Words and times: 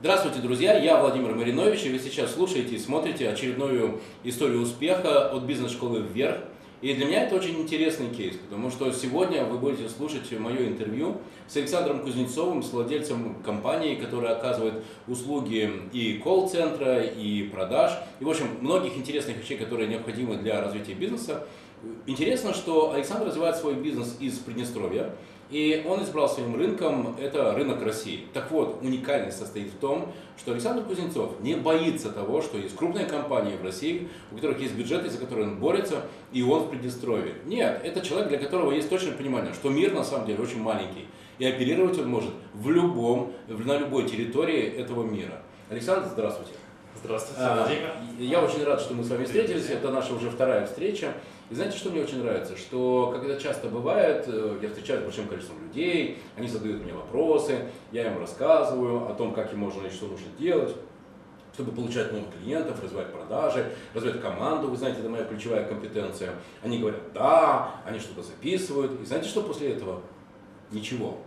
Здравствуйте, 0.00 0.38
друзья! 0.38 0.78
Я 0.78 1.00
Владимир 1.00 1.34
Маринович, 1.34 1.86
и 1.86 1.90
вы 1.90 1.98
сейчас 1.98 2.32
слушаете 2.32 2.76
и 2.76 2.78
смотрите 2.78 3.28
очередную 3.28 4.00
историю 4.22 4.60
успеха 4.60 5.28
от 5.28 5.42
бизнес-школы 5.42 6.02
«Вверх». 6.02 6.36
И 6.82 6.94
для 6.94 7.06
меня 7.06 7.24
это 7.24 7.34
очень 7.34 7.60
интересный 7.60 8.08
кейс, 8.08 8.36
потому 8.36 8.70
что 8.70 8.92
сегодня 8.92 9.44
вы 9.44 9.58
будете 9.58 9.88
слушать 9.88 10.30
мое 10.38 10.68
интервью 10.68 11.16
с 11.48 11.56
Александром 11.56 11.98
Кузнецовым, 12.02 12.62
с 12.62 12.72
владельцем 12.72 13.42
компании, 13.44 13.96
которая 13.96 14.36
оказывает 14.36 14.84
услуги 15.08 15.68
и 15.92 16.20
колл-центра, 16.22 17.02
и 17.02 17.42
продаж, 17.48 17.90
и, 18.20 18.24
в 18.24 18.30
общем, 18.30 18.46
многих 18.60 18.96
интересных 18.96 19.38
вещей, 19.38 19.58
которые 19.58 19.88
необходимы 19.88 20.36
для 20.36 20.60
развития 20.60 20.94
бизнеса. 20.94 21.44
Интересно, 22.06 22.54
что 22.54 22.92
Александр 22.92 23.26
развивает 23.26 23.56
свой 23.56 23.74
бизнес 23.74 24.16
из 24.20 24.38
Приднестровья, 24.38 25.12
и 25.50 25.84
он 25.88 26.02
избрал 26.02 26.28
своим 26.28 26.56
рынком, 26.56 27.16
это 27.18 27.54
рынок 27.54 27.82
России. 27.82 28.26
Так 28.34 28.50
вот, 28.50 28.80
уникальность 28.82 29.38
состоит 29.38 29.68
в 29.68 29.78
том, 29.78 30.12
что 30.36 30.52
Александр 30.52 30.84
Кузнецов 30.84 31.40
не 31.40 31.54
боится 31.54 32.10
того, 32.10 32.42
что 32.42 32.58
есть 32.58 32.76
крупные 32.76 33.06
компании 33.06 33.56
в 33.56 33.64
России, 33.64 34.08
у 34.30 34.36
которых 34.36 34.60
есть 34.60 34.74
бюджеты, 34.74 35.08
за 35.08 35.18
которые 35.18 35.48
он 35.48 35.58
борется, 35.58 36.04
и 36.32 36.42
он 36.42 36.64
в 36.64 36.70
Приднестровье. 36.70 37.34
Нет, 37.46 37.80
это 37.82 38.00
человек, 38.04 38.28
для 38.28 38.38
которого 38.38 38.72
есть 38.72 38.90
точное 38.90 39.12
понимание, 39.12 39.54
что 39.54 39.70
мир 39.70 39.94
на 39.94 40.04
самом 40.04 40.26
деле 40.26 40.42
очень 40.42 40.60
маленький, 40.60 41.06
и 41.38 41.46
оперировать 41.46 41.98
он 41.98 42.08
может 42.08 42.30
в 42.52 42.70
любом, 42.70 43.32
на 43.48 43.78
любой 43.78 44.06
территории 44.06 44.62
этого 44.62 45.02
мира. 45.04 45.42
Александр, 45.70 46.08
здравствуйте. 46.10 46.52
Здравствуйте, 47.02 47.42
а, 47.42 47.56
Владимир. 47.56 47.90
Я 48.18 48.42
очень 48.42 48.64
рад, 48.64 48.80
что 48.80 48.94
мы 48.94 49.04
с 49.04 49.08
вами 49.08 49.24
встретились. 49.24 49.70
Это 49.70 49.90
наша 49.92 50.14
уже 50.14 50.30
вторая 50.30 50.66
встреча. 50.66 51.12
И 51.48 51.54
знаете, 51.54 51.78
что 51.78 51.90
мне 51.90 52.02
очень 52.02 52.22
нравится? 52.22 52.56
Что, 52.56 53.12
как 53.14 53.24
это 53.24 53.40
часто 53.40 53.68
бывает, 53.68 54.24
э, 54.26 54.58
я 54.60 54.68
встречаюсь 54.68 55.02
с 55.02 55.04
большим 55.04 55.28
количеством 55.28 55.62
людей, 55.62 56.18
они 56.36 56.48
задают 56.48 56.82
мне 56.82 56.92
вопросы, 56.92 57.70
я 57.92 58.10
им 58.10 58.18
рассказываю 58.18 59.08
о 59.08 59.14
том, 59.14 59.32
как 59.32 59.52
им 59.52 59.60
можно 59.60 59.86
и 59.86 59.90
что 59.90 60.06
нужно 60.06 60.28
делать 60.38 60.74
чтобы 61.54 61.72
получать 61.72 62.12
новых 62.12 62.28
клиентов, 62.38 62.80
развивать 62.80 63.12
продажи, 63.12 63.72
развивать 63.92 64.20
команду. 64.20 64.68
Вы 64.68 64.76
знаете, 64.76 65.00
это 65.00 65.08
моя 65.08 65.24
ключевая 65.24 65.66
компетенция. 65.66 66.30
Они 66.62 66.78
говорят 66.78 67.00
«да», 67.12 67.74
они 67.84 67.98
что-то 67.98 68.22
записывают. 68.22 69.00
И 69.00 69.04
знаете, 69.04 69.28
что 69.28 69.42
после 69.42 69.72
этого? 69.72 70.00
Ничего. 70.70 71.18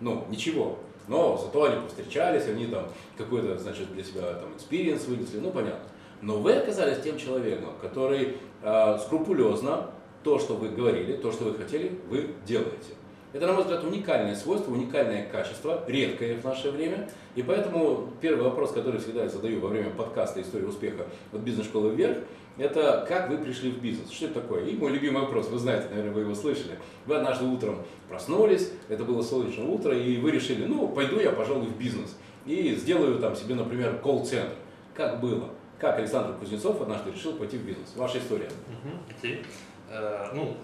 Ну, 0.00 0.24
ничего. 0.30 0.80
Но 1.08 1.36
зато 1.36 1.64
они 1.64 1.80
повстречались, 1.80 2.46
они 2.46 2.66
там 2.66 2.84
какой-то, 3.16 3.58
значит, 3.58 3.92
для 3.92 4.04
себя 4.04 4.34
там 4.34 4.54
experience 4.54 5.06
вынесли, 5.06 5.38
ну, 5.38 5.50
понятно. 5.50 5.88
Но 6.20 6.38
вы 6.38 6.52
оказались 6.52 7.02
тем 7.02 7.18
человеком, 7.18 7.70
который 7.80 8.36
э, 8.62 8.98
скрупулезно 8.98 9.90
то, 10.22 10.38
что 10.38 10.54
вы 10.54 10.68
говорили, 10.68 11.16
то, 11.16 11.32
что 11.32 11.44
вы 11.44 11.54
хотели, 11.54 11.98
вы 12.08 12.34
делаете. 12.44 12.94
Это, 13.32 13.46
на 13.46 13.52
мой 13.52 13.62
взгляд, 13.62 13.84
уникальное 13.84 14.34
свойство, 14.34 14.72
уникальное 14.72 15.28
качество, 15.28 15.84
редкое 15.86 16.36
в 16.36 16.44
наше 16.44 16.70
время. 16.70 17.08
И 17.34 17.42
поэтому 17.42 18.08
первый 18.22 18.44
вопрос, 18.44 18.72
который 18.72 19.00
всегда 19.00 19.24
я 19.24 19.28
задаю 19.28 19.60
во 19.60 19.68
время 19.68 19.90
подкаста 19.90 20.40
«История 20.40 20.66
успеха» 20.66 21.04
от 21.32 21.40
бизнес-школы 21.40 21.94
«Вверх», 21.94 22.18
это 22.56 23.06
как 23.08 23.30
вы 23.30 23.38
пришли 23.38 23.70
в 23.70 23.80
бизнес? 23.80 24.10
Что 24.10 24.26
это 24.26 24.40
такое? 24.40 24.64
И 24.64 24.74
мой 24.74 24.90
любимый 24.90 25.22
вопрос, 25.22 25.48
вы 25.48 25.58
знаете, 25.58 25.88
наверное, 25.90 26.12
вы 26.12 26.20
его 26.22 26.34
слышали. 26.34 26.78
Вы 27.06 27.16
однажды 27.16 27.44
утром 27.44 27.84
проснулись, 28.08 28.72
это 28.88 29.04
было 29.04 29.22
солнечное 29.22 29.66
утро, 29.66 29.96
и 29.96 30.16
вы 30.16 30.32
решили, 30.32 30.64
ну, 30.64 30.88
пойду 30.88 31.20
я, 31.20 31.30
пожалуй, 31.30 31.66
в 31.66 31.78
бизнес. 31.78 32.16
И 32.46 32.74
сделаю 32.74 33.20
там 33.20 33.36
себе, 33.36 33.54
например, 33.54 33.98
колл-центр. 34.02 34.54
Как 34.94 35.20
было? 35.20 35.50
Как 35.78 35.98
Александр 35.98 36.34
Кузнецов 36.36 36.80
однажды 36.80 37.12
решил 37.12 37.34
пойти 37.34 37.58
в 37.58 37.62
бизнес? 37.62 37.94
Ваша 37.94 38.18
история. 38.18 38.48
Угу, 38.48 39.16
окей. 39.16 39.44
Э, 39.88 40.30
ну, 40.34 40.56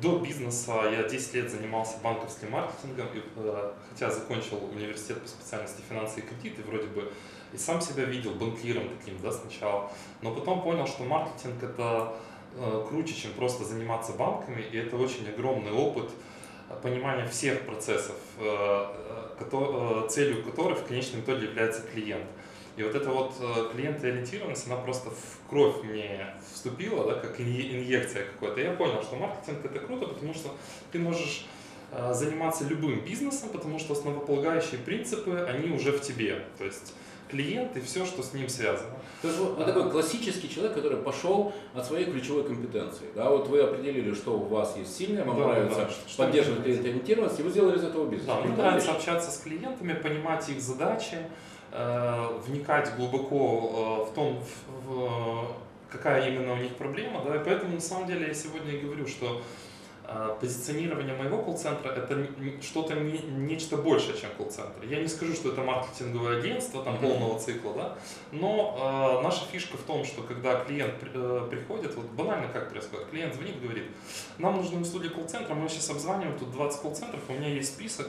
до 0.00 0.18
бизнеса 0.18 0.82
я 0.90 1.08
10 1.08 1.34
лет 1.34 1.50
занимался 1.50 1.98
банковским 2.02 2.50
маркетингом, 2.50 3.06
и, 3.14 3.22
э, 3.36 3.72
хотя 3.90 4.10
закончил 4.10 4.64
университет 4.72 5.20
по 5.22 5.28
специальности 5.28 5.82
финансы 5.88 6.20
и 6.20 6.22
кредиты, 6.22 6.62
вроде 6.62 6.86
бы 6.88 7.12
и 7.52 7.58
сам 7.58 7.80
себя 7.80 8.04
видел 8.04 8.32
банкиром 8.32 8.88
таким, 8.98 9.20
да, 9.22 9.30
сначала, 9.30 9.90
но 10.22 10.34
потом 10.34 10.62
понял, 10.62 10.86
что 10.86 11.04
маркетинг 11.04 11.62
это 11.62 12.14
э, 12.56 12.86
круче, 12.88 13.14
чем 13.14 13.32
просто 13.32 13.64
заниматься 13.64 14.12
банками, 14.12 14.60
и 14.60 14.76
это 14.76 14.96
очень 14.96 15.28
огромный 15.28 15.72
опыт 15.72 16.10
понимания 16.82 17.26
всех 17.28 17.62
процессов, 17.62 18.16
э, 18.38 18.86
э, 19.38 20.06
целью 20.10 20.42
которых 20.42 20.80
в 20.80 20.86
конечном 20.86 21.20
итоге 21.20 21.46
является 21.46 21.82
клиент. 21.82 22.26
И 22.76 22.82
вот 22.82 22.94
эта 22.94 23.10
вот 23.10 23.34
э, 23.40 23.70
клиентоориентированность, 23.72 24.66
она 24.66 24.76
просто 24.76 25.10
в 25.10 25.48
кровь 25.48 25.82
мне 25.84 26.26
вступила, 26.52 27.06
да, 27.06 27.20
как 27.20 27.40
инъекция 27.40 28.24
какой-то. 28.24 28.60
Я 28.60 28.72
понял, 28.72 29.02
что 29.02 29.16
маркетинг 29.16 29.64
это 29.64 29.78
круто, 29.78 30.08
потому 30.08 30.34
что 30.34 30.50
ты 30.90 30.98
можешь 30.98 31.46
э, 31.92 32.12
заниматься 32.12 32.64
любым 32.64 33.00
бизнесом, 33.04 33.50
потому 33.50 33.78
что 33.78 33.92
основополагающие 33.92 34.80
принципы, 34.80 35.46
они 35.48 35.70
уже 35.70 35.92
в 35.92 36.00
тебе. 36.00 36.42
То 36.58 36.64
есть 36.64 36.94
клиент 37.30 37.76
и 37.76 37.80
все, 37.80 38.04
что 38.04 38.22
с 38.22 38.32
ним 38.32 38.48
связано. 38.48 38.96
То 39.22 39.28
есть 39.28 39.40
вы 39.40 39.64
такой 39.64 39.90
классический 39.90 40.48
человек, 40.48 40.74
который 40.74 40.98
пошел 40.98 41.52
от 41.74 41.86
своей 41.86 42.06
ключевой 42.06 42.44
компетенции. 42.44 43.06
Да, 43.14 43.30
вот 43.30 43.48
вы 43.48 43.60
определили, 43.60 44.12
что 44.14 44.38
у 44.38 44.44
вас 44.44 44.76
есть 44.76 44.96
сильное, 44.96 45.24
вам 45.24 45.38
да, 45.38 45.46
нравится 45.46 45.88
да, 46.18 46.24
поддерживать 46.24 46.64
клиентоориентированность, 46.64 47.40
и 47.40 47.42
вы 47.42 47.50
сделали 47.50 47.78
из 47.78 47.84
этого 47.84 48.06
бизнес. 48.06 48.26
Да, 48.26 48.40
мне 48.40 48.56
нравится 48.56 48.92
общаться 48.92 49.30
с 49.30 49.38
клиентами, 49.38 49.94
понимать 49.94 50.48
их 50.48 50.60
задачи, 50.60 51.18
вникать 51.74 52.94
глубоко 52.96 54.04
э, 54.06 54.10
в 54.10 54.14
том, 54.14 54.40
в, 54.86 55.48
какая 55.90 56.28
именно 56.28 56.52
у 56.52 56.56
них 56.56 56.76
проблема, 56.76 57.22
да, 57.24 57.36
и 57.36 57.44
поэтому 57.44 57.74
на 57.74 57.80
самом 57.80 58.06
деле 58.06 58.28
я 58.28 58.34
сегодня 58.34 58.72
и 58.72 58.80
говорю, 58.80 59.08
что 59.08 59.42
э, 60.06 60.36
позиционирование 60.40 61.16
моего 61.16 61.42
колл-центра 61.42 61.90
это 61.90 62.28
что-то 62.62 62.94
не, 62.94 63.18
нечто 63.18 63.76
большее, 63.76 64.16
чем 64.16 64.30
колл-центр. 64.36 64.84
Я 64.84 65.00
не 65.00 65.08
скажу, 65.08 65.34
что 65.34 65.50
это 65.50 65.62
маркетинговое 65.62 66.38
агентство 66.38 66.84
там, 66.84 66.98
полного 66.98 67.40
цикла, 67.40 67.74
да, 67.74 67.98
но 68.30 69.18
э, 69.20 69.24
наша 69.24 69.44
фишка 69.46 69.76
в 69.76 69.82
том, 69.82 70.04
что 70.04 70.22
когда 70.22 70.60
клиент 70.64 70.94
э, 71.02 71.48
приходит, 71.50 71.96
вот 71.96 72.06
банально 72.06 72.48
как 72.52 72.70
происходит, 72.70 73.08
клиент 73.08 73.34
звонит, 73.34 73.60
говорит, 73.60 73.84
нам 74.38 74.56
нужны 74.56 74.80
услуги 74.80 75.08
колл-центра, 75.08 75.54
мы 75.54 75.68
сейчас 75.68 75.90
обзваниваем, 75.90 76.38
тут 76.38 76.52
20 76.52 76.80
колл-центров, 76.82 77.20
у 77.28 77.32
меня 77.32 77.48
есть 77.48 77.74
список, 77.74 78.08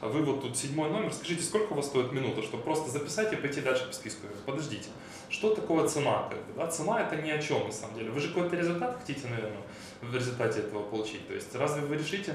вы 0.00 0.22
вот 0.22 0.42
тут 0.42 0.56
седьмой 0.56 0.90
номер, 0.90 1.12
скажите, 1.12 1.42
сколько 1.42 1.72
у 1.72 1.76
вас 1.76 1.86
стоит 1.86 2.12
минута, 2.12 2.42
чтобы 2.42 2.62
просто 2.62 2.90
записать 2.90 3.32
и 3.32 3.36
пойти 3.36 3.60
дальше 3.60 3.86
по 3.86 3.92
списку. 3.92 4.26
Подождите, 4.44 4.88
что 5.28 5.54
такое 5.54 5.86
цена? 5.88 6.28
Как 6.28 6.38
бы, 6.38 6.52
да? 6.56 6.66
Цена 6.66 7.02
это 7.02 7.16
ни 7.16 7.30
о 7.30 7.38
чем 7.38 7.66
на 7.66 7.72
самом 7.72 7.96
деле. 7.96 8.10
Вы 8.10 8.20
же 8.20 8.28
какой-то 8.28 8.56
результат 8.56 8.98
хотите, 9.00 9.28
наверное, 9.28 9.62
в 10.02 10.14
результате 10.14 10.60
этого 10.60 10.82
получить. 10.82 11.26
То 11.26 11.34
есть 11.34 11.54
разве 11.54 11.82
вы 11.82 11.96
решите 11.96 12.34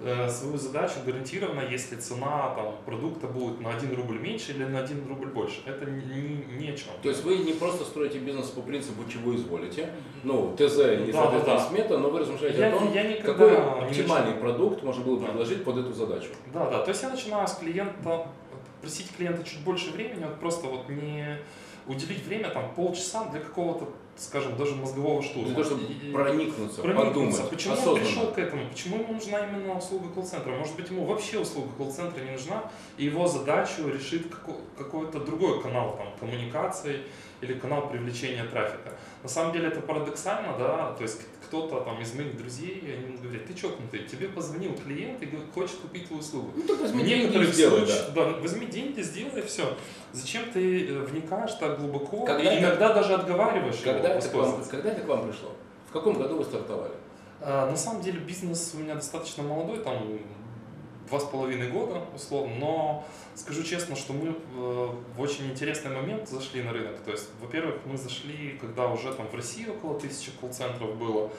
Э, 0.00 0.28
свою 0.28 0.58
задачу 0.58 0.94
гарантированно, 1.06 1.60
если 1.70 1.94
цена 1.94 2.52
там, 2.56 2.74
продукта 2.84 3.28
будет 3.28 3.60
на 3.60 3.70
1 3.70 3.94
рубль 3.94 4.18
меньше 4.18 4.50
или 4.50 4.64
на 4.64 4.80
1 4.80 5.08
рубль 5.08 5.28
больше. 5.28 5.60
Это 5.66 5.88
ни, 5.88 6.44
ни 6.58 6.68
о 6.68 6.76
чем. 6.76 6.88
То 7.00 7.08
есть 7.08 7.22
вы 7.22 7.38
не 7.38 7.52
просто 7.52 7.84
строите 7.84 8.18
бизнес 8.18 8.48
по 8.48 8.60
принципу, 8.60 9.08
чего 9.08 9.36
изволите, 9.36 9.90
ну, 10.24 10.52
ТЗ 10.56 10.78
и, 10.78 11.12
да, 11.12 11.22
соответственно, 11.22 11.44
да, 11.44 11.58
смета, 11.60 11.98
но 11.98 12.10
вы 12.10 12.18
размышляете 12.18 12.58
я, 12.58 12.74
о 12.74 12.78
том, 12.78 12.92
я 12.92 13.22
какой 13.22 13.56
оптимальный 13.56 14.34
продукт 14.34 14.82
можно 14.82 15.04
было 15.04 15.24
предложить 15.24 15.58
да. 15.58 15.64
под 15.64 15.78
эту 15.78 15.92
задачу. 15.92 16.30
Да, 16.52 16.68
да. 16.68 16.82
То 16.82 16.90
есть 16.90 17.02
я 17.02 17.10
начинаю 17.10 17.46
с 17.46 17.54
клиента, 17.54 18.26
просить 18.80 19.14
клиента 19.16 19.44
чуть 19.44 19.60
больше 19.60 19.92
времени, 19.92 20.24
вот 20.24 20.40
просто 20.40 20.66
вот 20.66 20.88
не 20.88 21.38
уделить 21.86 22.24
время, 22.26 22.50
там, 22.50 22.74
полчаса 22.74 23.24
для 23.26 23.40
какого-то, 23.40 23.88
скажем, 24.16 24.56
даже 24.56 24.74
мозгового 24.74 25.22
штурма. 25.22 25.46
Для 25.48 25.54
того, 25.54 25.76
чтобы 25.76 26.12
проникнуться, 26.12 26.80
проникнуться. 26.82 26.82
подумать, 26.82 27.50
Почему 27.50 27.74
осознанно. 27.74 27.98
он 27.98 28.04
пришел 28.04 28.32
к 28.32 28.38
этому? 28.38 28.68
Почему 28.68 28.98
ему 29.02 29.14
нужна 29.14 29.40
именно 29.46 29.76
услуга 29.76 30.08
колл-центра? 30.14 30.52
Может 30.52 30.76
быть, 30.76 30.88
ему 30.90 31.04
вообще 31.04 31.38
услуга 31.38 31.68
колл-центра 31.76 32.22
не 32.22 32.30
нужна, 32.32 32.70
и 32.96 33.04
его 33.04 33.26
задачу 33.26 33.88
решит 33.88 34.32
какой-то 34.78 35.20
другой 35.20 35.62
канал 35.62 35.96
там, 35.96 36.08
коммуникации 36.18 37.00
или 37.40 37.54
канал 37.54 37.88
привлечения 37.88 38.44
трафика. 38.44 38.92
На 39.22 39.28
самом 39.28 39.52
деле 39.52 39.68
это 39.68 39.80
парадоксально, 39.80 40.56
да, 40.58 40.92
то 40.92 41.02
есть 41.02 41.20
кто-то 41.54 41.84
там 41.84 42.00
из 42.00 42.14
моих 42.14 42.36
друзей, 42.36 42.82
они 42.82 43.16
говорят, 43.16 43.46
ты 43.46 43.54
чокнутый, 43.54 44.00
тебе 44.00 44.28
позвонил 44.28 44.74
клиент 44.74 45.22
и 45.22 45.28
хочет 45.54 45.76
купить 45.76 46.08
твою 46.08 46.20
услугу. 46.20 46.50
Ну 46.56 46.62
так 46.64 46.80
возьми 46.80 47.04
деньги 47.04 47.44
сделай, 47.44 47.86
да. 47.86 48.08
да. 48.14 48.24
Возьми 48.40 48.66
деньги, 48.66 49.00
сделай, 49.00 49.42
все. 49.42 49.76
Зачем 50.12 50.50
ты 50.52 50.88
э, 50.88 50.98
вникаешь 51.04 51.52
так 51.54 51.78
глубоко 51.78 52.24
когда 52.24 52.54
и 52.54 52.60
иногда 52.60 52.92
даже 52.92 53.14
отговариваешь 53.14 53.76
когда 53.84 54.08
его 54.08 54.18
это 54.18 54.28
к 54.28 54.34
вам, 54.34 54.64
Когда 54.64 54.90
это 54.90 55.00
к 55.02 55.06
вам 55.06 55.28
пришло? 55.28 55.52
В 55.88 55.92
каком 55.92 56.18
году 56.18 56.38
вы 56.38 56.44
стартовали? 56.44 56.94
А, 57.40 57.70
на 57.70 57.76
самом 57.76 58.02
деле 58.02 58.18
бизнес 58.18 58.72
у 58.74 58.78
меня 58.78 58.94
достаточно 58.94 59.42
молодой, 59.42 59.78
там 59.78 60.18
два 61.08 61.20
с 61.20 61.24
половиной 61.24 61.70
года, 61.70 62.02
условно, 62.14 62.54
но 62.58 63.04
скажу 63.34 63.62
честно, 63.62 63.96
что 63.96 64.12
мы 64.12 64.28
э, 64.28 64.88
в 65.16 65.20
очень 65.20 65.50
интересный 65.50 65.94
момент 65.94 66.28
зашли 66.28 66.62
на 66.62 66.72
рынок. 66.72 66.98
То 67.04 67.10
есть, 67.10 67.28
во-первых, 67.40 67.76
мы 67.84 67.96
зашли, 67.96 68.58
когда 68.60 68.88
уже 68.88 69.12
там 69.12 69.26
в 69.28 69.34
России 69.34 69.66
около 69.66 69.98
тысячи 69.98 70.30
колл-центров 70.40 70.96
было, 70.96 71.30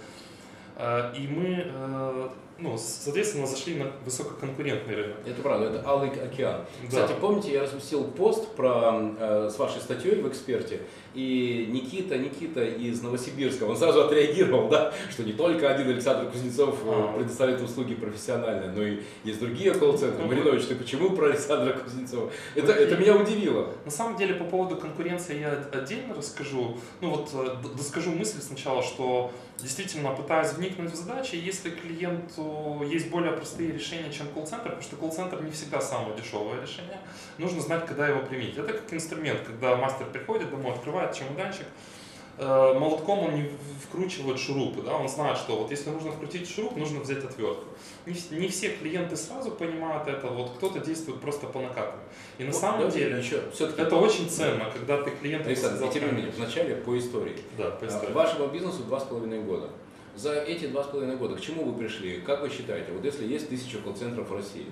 э, 0.77 1.13
и 1.17 1.27
мы 1.27 1.63
э, 1.65 2.29
ну, 2.57 2.78
соответственно, 2.78 3.48
зашли 3.48 3.75
на 3.75 3.92
высококонкурентный 4.06 4.96
рынок. 4.96 5.18
Это 5.25 5.42
правда, 5.42 5.68
это 5.68 5.88
Алый 5.88 6.10
океан. 6.10 6.62
Да. 6.84 6.88
Кстати, 6.88 7.13
помните, 7.19 7.54
я 7.54 7.63
разместил 7.63 8.04
пост 8.06 8.48
про, 8.56 9.13
э, 9.19 9.50
с 9.54 9.60
вашей 9.60 9.81
статьей 9.81 10.16
в 10.16 10.28
«Эксперте», 10.28 10.81
и 11.13 11.69
Никита, 11.72 12.18
Никита 12.18 12.63
из 12.66 13.02
Новосибирска, 13.02 13.63
он 13.63 13.78
сразу 13.78 14.02
отреагировал, 14.04 14.68
да, 14.68 14.94
что 15.10 15.24
не 15.24 15.31
только 15.31 15.74
один 15.74 15.88
Александр 15.90 16.30
Кузнецов 16.30 16.75
э, 16.84 16.90
А. 16.90 17.13
предоставляет 17.18 17.62
услуги 17.62 17.96
профессионально, 17.96 18.72
но 18.74 18.84
и 18.84 19.00
есть 19.24 19.40
другие 19.40 19.74
колл-центры. 19.74 20.24
Ну, 20.24 20.28
Маринович, 20.28 20.66
ты 20.66 20.75
почему 20.75 21.12
про 21.12 21.28
Александра 21.28 21.74
Кузнецова? 21.74 22.30
Это, 22.54 22.68
Вот 22.68 22.75
это 22.75 22.98
меня 22.98 23.16
удивило. 23.16 23.74
На 23.86 23.92
самом 23.92 24.18
деле, 24.18 24.36
по 24.36 24.44
поводу 24.44 24.75
конкуренции 24.75 25.40
я 25.40 25.66
отдельно 25.72 26.13
расскажу. 26.13 26.78
Ну 27.00 27.12
вот, 27.12 27.30
э, 27.34 27.56
доскажу 27.78 28.12
мысль 28.12 28.42
сначала, 28.42 28.84
что 28.84 29.31
действительно 29.58 30.12
пытаюсь 30.12 30.51
вникнуть 30.54 30.92
в 30.92 30.96
задачи, 30.96 31.36
если 31.36 31.69
клиенту 31.69 32.44
есть 32.86 33.09
более 33.09 33.31
простые 33.31 33.71
решения, 33.71 34.12
чем 34.12 34.27
колл-центр, 34.33 34.63
потому 34.65 34.81
что 34.81 34.95
колл-центр 34.95 35.42
не 35.44 35.51
всегда 35.51 35.81
самое 35.81 36.15
дешевое 36.15 36.62
решение, 36.62 37.00
нужно 37.38 37.62
знать, 37.62 37.86
когда 37.86 38.07
его 38.07 38.21
применить. 38.21 38.57
Это 38.57 38.74
как 38.74 38.94
инструмент, 38.94 39.42
когда 39.45 39.75
мастер 39.75 40.06
приходит 40.07 40.50
домой, 40.50 40.74
открывает 40.74 41.13
чемоданчик, 41.13 41.65
э, 42.38 42.74
молотком 42.80 43.19
он 43.19 43.36
не 43.36 43.50
вкручивает 43.86 44.39
шурупы, 44.39 44.81
да, 44.81 44.94
он 44.97 45.07
знает, 45.07 45.38
что 45.38 45.56
вот 45.57 45.71
если 45.71 45.89
нужно 45.89 46.12
вкрутить 46.12 46.50
шуруп, 46.50 46.75
нужно 46.75 47.00
взять 47.00 47.24
отвертку. 47.24 47.65
Не, 48.06 48.13
вс- 48.13 48.38
не 48.38 48.48
все 48.50 48.69
клиенты 48.69 49.15
сразу 49.15 49.51
понимают 49.51 50.07
это, 50.07 50.27
вот 50.27 50.51
кто-то 50.57 50.80
действует 50.80 51.21
просто 51.21 51.48
по 51.48 51.59
накатанной. 51.62 52.03
И 52.38 52.44
на 52.44 52.51
Вот, 52.51 52.59
самом 52.59 52.89
деле 52.89 53.18
еще, 53.19 53.41
все-таки, 53.53 53.81
это 53.81 53.95
очень 53.95 54.30
ценно, 54.30 54.69
когда 54.69 55.01
ты 55.01 55.12
клиенту 55.12 55.48
Александр, 55.48 55.88
тем 55.88 56.06
не 56.07 56.12
менее, 56.12 56.31
вначале 56.36 56.75
по 56.75 56.98
истории. 56.98 57.38
Да, 57.57 57.71
по 57.71 57.86
А, 57.86 57.88
истории. 57.88 58.12
Вашему 58.13 58.48
бизнесу 58.48 58.83
два 58.83 59.00
с 59.00 59.03
половиной 59.06 59.41
года. 59.41 59.69
За 60.15 60.33
эти 60.33 60.67
два 60.67 60.83
с 60.83 60.88
половиной 60.88 61.17
года 61.17 61.35
к 61.35 61.41
чему 61.41 61.63
вы 61.65 61.77
пришли? 61.77 62.21
Как 62.21 62.41
вы 62.41 62.50
считаете, 62.50 62.91
вот 62.94 63.03
если 63.03 63.25
есть 63.25 63.50
тысяча 63.50 63.77
колл-центров 63.79 64.29
в 64.29 64.33
России, 64.35 64.67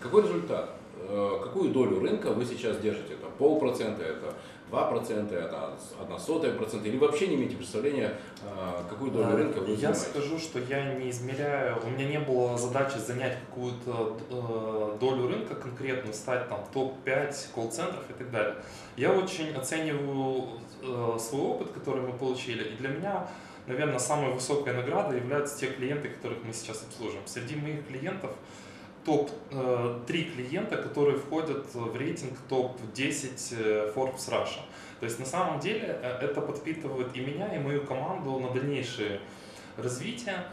какой 0.00 0.22
результат? 0.22 0.70
Э, 0.98 1.40
Какую 1.42 1.70
долю 1.70 2.00
рынка 2.00 2.30
вы 2.32 2.44
сейчас 2.44 2.78
держите? 2.78 3.14
Это 3.14 3.26
полпроцента, 3.38 4.02
это 4.04 4.34
два 4.68 4.84
процента, 4.90 5.34
это 5.34 5.74
одна 6.00 6.18
сотая 6.18 6.52
процента, 6.52 6.88
или 6.88 6.96
вообще 6.98 7.28
не 7.28 7.36
имеете 7.36 7.56
представления, 7.56 8.14
э, 8.42 8.82
какую 8.88 9.10
долю 9.10 9.34
рынка 9.34 9.58
вы 9.60 9.70
Я 9.70 9.76
занимаете? 9.76 10.00
скажу, 10.00 10.38
что 10.38 10.58
я 10.60 10.94
не 10.94 11.10
измеряю, 11.10 11.78
у 11.84 11.90
меня 11.90 12.06
не 12.08 12.20
было 12.20 12.56
задачи 12.58 12.98
занять 12.98 13.38
какую-то 13.48 14.18
э, 14.30 14.98
долю 15.00 15.28
рынка 15.28 15.54
конкретную, 15.54 16.12
стать 16.14 16.48
там 16.48 16.64
топ-5 16.72 17.34
колл-центров 17.54 18.04
и 18.10 18.12
так 18.12 18.30
далее. 18.30 18.56
Я 18.96 19.12
очень 19.12 19.54
оцениваю 19.54 20.44
свой 21.18 21.42
опыт, 21.42 21.68
который 21.72 22.02
мы 22.02 22.12
получили, 22.12 22.64
и 22.64 22.76
для 22.76 22.88
меня, 22.90 23.28
наверное, 23.66 23.98
самой 23.98 24.32
высокой 24.32 24.74
наградой 24.74 25.18
являются 25.18 25.58
те 25.58 25.66
клиенты, 25.68 26.08
которых 26.08 26.38
мы 26.44 26.52
сейчас 26.52 26.82
обслуживаем. 26.82 27.26
Среди 27.26 27.56
моих 27.56 27.86
клиентов 27.86 28.32
топ-3 29.04 30.06
клиента, 30.06 30.76
которые 30.76 31.18
входят 31.18 31.66
в 31.74 31.96
рейтинг 31.96 32.38
топ-10 32.48 33.54
э, 33.58 33.92
Forbes 33.94 34.30
Russia. 34.30 34.60
То 35.00 35.06
есть 35.06 35.18
на 35.18 35.26
самом 35.26 35.58
деле 35.58 35.98
э, 36.00 36.18
это 36.20 36.40
подпитывает 36.40 37.08
и 37.16 37.20
меня, 37.20 37.54
и 37.54 37.58
мою 37.58 37.84
команду 37.84 38.38
на 38.38 38.50
дальнейшее 38.50 39.20
развитие, 39.76 40.44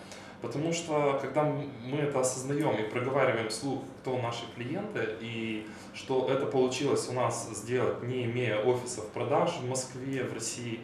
потому 0.41 0.73
что 0.73 1.19
когда 1.21 1.43
мы 1.43 1.97
это 1.97 2.21
осознаем 2.21 2.75
и 2.77 2.89
проговариваем 2.89 3.49
вслух, 3.49 3.83
кто 4.01 4.17
наши 4.17 4.45
клиенты, 4.55 5.07
и 5.21 5.67
что 5.93 6.27
это 6.29 6.45
получилось 6.45 7.07
у 7.09 7.13
нас 7.13 7.49
сделать, 7.53 8.01
не 8.03 8.25
имея 8.25 8.63
офисов 8.63 9.07
продаж 9.09 9.57
в 9.61 9.69
Москве, 9.69 10.23
в 10.23 10.33
России, 10.33 10.79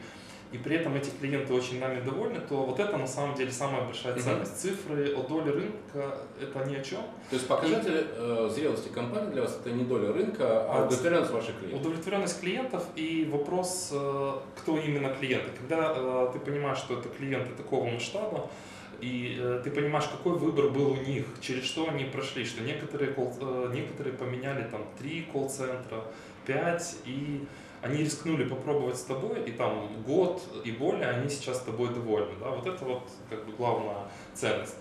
и 0.52 0.58
при 0.58 0.78
этом 0.78 0.96
эти 0.96 1.10
клиенты 1.10 1.54
очень 1.54 1.80
нами 1.80 2.02
довольны, 2.02 2.40
то 2.40 2.66
вот 2.66 2.80
это 2.80 2.98
на 2.98 3.08
самом 3.08 3.36
деле 3.36 3.52
самая 3.52 3.84
большая 3.84 4.16
ценность. 4.18 4.58
Цифры 4.58 5.14
о 5.16 5.24
доле 5.24 5.52
рынка 5.52 6.18
это 6.42 6.66
ни 6.70 6.76
о 6.76 6.82
чем. 6.84 7.02
То 7.30 7.36
есть 7.36 7.48
показатель 7.48 8.08
э, 8.16 8.50
зрелости 8.54 8.90
компании 8.90 9.32
для 9.32 9.42
вас 9.42 9.58
это 9.60 9.72
не 9.72 9.84
доля 9.84 10.14
рынка, 10.14 10.46
а 10.70 10.78
А 10.84 10.86
удовлетворенность 10.86 11.32
ваших 11.32 11.58
клиентов. 11.60 11.82
Удовлетворенность 11.82 12.40
клиентов 12.40 12.86
и 12.96 13.28
вопрос, 13.32 13.90
э, 13.92 14.32
кто 14.58 14.78
именно 14.78 15.10
клиенты. 15.10 15.50
Когда 15.60 15.94
э, 15.96 16.30
ты 16.34 16.40
понимаешь, 16.40 16.78
что 16.78 17.00
это 17.00 17.10
клиенты 17.10 17.52
такого 17.58 17.86
масштаба, 17.90 18.50
и 19.02 19.38
э, 19.40 19.62
ты 19.64 19.72
понимаешь, 19.72 20.06
какой 20.06 20.38
выбор 20.38 20.70
был 20.70 20.92
у 20.92 20.96
них, 20.96 21.26
через 21.42 21.66
что 21.66 21.90
они 21.90 22.06
прошли, 22.06 22.46
что 22.46 22.64
некоторые, 22.64 23.12
колл- 23.12 23.36
э, 23.42 23.74
некоторые 23.76 24.14
поменяли 24.14 24.64
там 24.72 24.86
три 24.98 25.24
колл-центра, 25.34 26.04
пять, 26.46 26.96
и 27.06 27.44
они 27.86 28.04
рискнули 28.04 28.46
попробовать 28.46 28.98
с 28.98 29.04
тобой, 29.04 29.44
и 29.44 29.52
там 29.52 29.88
год 30.08 30.42
и 30.64 30.72
более 30.72 31.08
они 31.08 31.30
сейчас 31.30 31.58
с 31.58 31.62
тобой 31.62 31.94
довольны. 31.94 32.34
Да? 32.40 32.50
Вот 32.50 32.66
это 32.66 32.84
вот 32.84 33.04
как 33.30 33.46
бы 33.46 33.54
главная 33.54 34.08
ценность. 34.34 34.76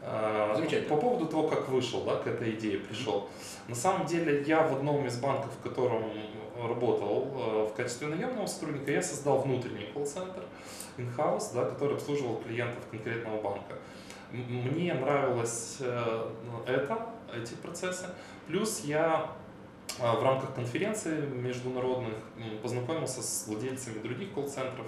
А, 0.00 0.54
Замечательно. 0.56 0.88
По 0.88 0.96
поводу 0.96 1.26
того, 1.26 1.46
как 1.46 1.68
вышел, 1.68 2.04
да, 2.04 2.16
к 2.16 2.26
этой 2.26 2.52
идее 2.52 2.78
пришел. 2.78 3.28
На 3.68 3.74
самом 3.74 4.06
деле 4.06 4.42
я 4.44 4.66
в 4.66 4.76
одном 4.76 5.06
из 5.06 5.18
банков, 5.18 5.50
в 5.58 5.62
котором 5.62 6.04
работал 6.56 7.28
э, 7.34 7.68
в 7.70 7.76
качестве 7.76 8.06
наемного 8.06 8.46
сотрудника, 8.46 8.92
я 8.92 9.02
создал 9.02 9.42
внутренний 9.42 9.90
колл-центр 9.92 10.42
in-house, 10.96 11.52
да, 11.52 11.66
который 11.66 11.96
обслуживал 11.96 12.36
клиентов 12.36 12.82
конкретного 12.90 13.42
банка. 13.42 13.74
Мне 14.32 14.94
нравилось 14.94 15.76
э, 15.80 16.30
это, 16.66 17.10
эти 17.34 17.52
процессы. 17.54 18.06
Плюс 18.46 18.84
я 18.84 19.32
в 19.98 20.22
рамках 20.22 20.54
конференции 20.54 21.20
международных 21.20 22.14
познакомился 22.62 23.22
с 23.22 23.46
владельцами 23.46 23.98
других 23.98 24.32
колл-центров, 24.32 24.86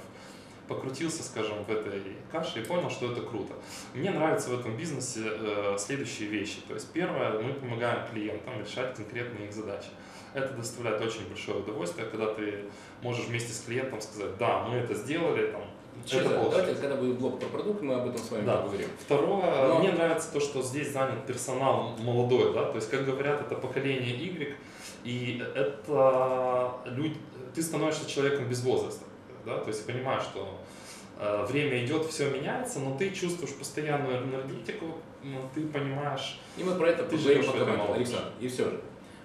покрутился, 0.71 1.25
скажем, 1.25 1.65
в 1.65 1.71
этой 1.71 2.01
каше 2.31 2.61
и 2.61 2.65
понял, 2.65 2.89
что 2.91 3.11
это 3.11 3.23
круто. 3.23 3.55
Мне 3.93 4.13
нравятся 4.13 4.51
в 4.51 4.61
этом 4.61 4.77
бизнесе 4.77 5.21
э, 5.25 5.77
следующие 5.77 6.29
вещи. 6.29 6.61
То 6.69 6.75
есть 6.75 6.93
первое, 6.93 7.41
мы 7.41 7.55
помогаем 7.55 8.09
клиентам 8.09 8.61
решать 8.61 8.95
конкретные 8.95 9.49
их 9.49 9.53
задачи. 9.53 9.89
Это 10.33 10.55
доставляет 10.55 11.03
очень 11.03 11.27
большое 11.29 11.59
удовольствие, 11.59 12.07
когда 12.07 12.33
ты 12.33 12.67
можешь 13.03 13.27
вместе 13.27 13.53
с 13.53 13.65
клиентом 13.65 14.01
сказать, 14.01 14.39
да, 14.39 14.63
мы 14.63 14.77
это 14.77 14.95
сделали, 14.95 15.51
там, 15.51 15.63
Получилось». 16.03 16.51
давайте, 16.51 16.75
когда 16.81 16.97
будет 16.97 17.19
блок 17.19 17.39
про 17.41 17.49
продукт, 17.49 17.83
мы 17.83 17.95
об 17.95 18.09
этом 18.09 18.19
с 18.19 18.31
вами 18.31 18.45
Да. 18.47 18.57
поговорим. 18.59 18.89
Второе, 18.99 19.69
Но- 19.69 19.79
мне 19.79 19.93
нравится 19.93 20.33
то, 20.33 20.41
что 20.41 20.63
здесь 20.63 20.93
занят 20.93 21.27
персонал 21.27 21.95
молодой, 21.99 22.53
да, 22.55 22.65
то 22.67 22.77
есть, 22.77 22.91
как 22.91 23.05
говорят, 23.05 23.41
это 23.41 23.55
поколение 23.55 24.11
Y, 24.17 24.55
и 25.05 25.43
это 25.55 26.73
люди, 26.87 27.17
ты 27.55 27.63
становишься 27.63 28.09
человеком 28.09 28.49
без 28.49 28.63
возраста, 28.65 29.05
да, 29.45 29.59
то 29.59 29.69
есть 29.69 29.87
понимаешь, 29.87 30.23
что 30.23 30.49
э, 31.19 31.47
время 31.47 31.85
идет, 31.85 32.07
все 32.07 32.31
меняется, 32.31 32.81
но 32.81 32.97
ты 32.97 33.11
чувствуешь 33.11 33.55
постоянную 33.55 34.23
энергетику, 34.25 34.87
ну, 35.23 35.39
ты 35.55 35.67
понимаешь, 35.67 36.39
И 36.57 36.65
мы 36.65 36.75
про 36.77 36.89
это 36.89 37.05
Ты 37.05 37.17
поговорим 37.17 37.43
живешь 37.43 37.47
по 37.47 37.53
в 37.53 37.55
этой 37.57 37.65
команде. 37.67 37.85
молодежи. 37.89 38.13
Александр, 38.13 38.33
и 38.41 38.49
все 38.49 38.65
же. 38.65 38.81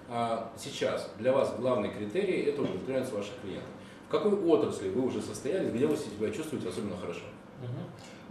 а, 0.08 0.52
сейчас 0.56 1.10
для 1.18 1.32
вас 1.32 1.54
главный 1.58 1.90
критерий– 1.90 2.42
это 2.50 2.62
удовлетворенность 2.62 3.12
ваших 3.12 3.32
клиентов. 3.42 3.68
В 4.06 4.10
какой 4.10 4.32
отрасли 4.32 4.88
вы 4.88 5.02
уже 5.02 5.20
состоялись, 5.20 5.72
где 5.72 5.86
вы 5.86 5.96
себя 5.96 6.30
чувствуете 6.30 6.68
особенно 6.68 6.96
хорошо? 6.96 7.22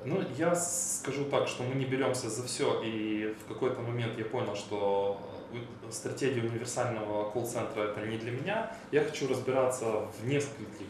Ну, 0.05 0.21
я 0.37 0.55
скажу 0.55 1.25
так, 1.25 1.47
что 1.47 1.63
мы 1.63 1.75
не 1.75 1.85
беремся 1.85 2.29
за 2.29 2.43
все, 2.43 2.81
и 2.83 3.35
в 3.43 3.47
какой-то 3.47 3.81
момент 3.81 4.17
я 4.19 4.25
понял, 4.25 4.55
что 4.55 5.19
э, 5.51 5.91
стратегия 5.91 6.41
универсального 6.41 7.31
колл-центра 7.31 7.81
это 7.81 8.05
не 8.05 8.17
для 8.17 8.31
меня. 8.31 8.71
Я 8.91 9.03
хочу 9.03 9.27
разбираться 9.27 10.07
в 10.21 10.27
нескольких, 10.27 10.85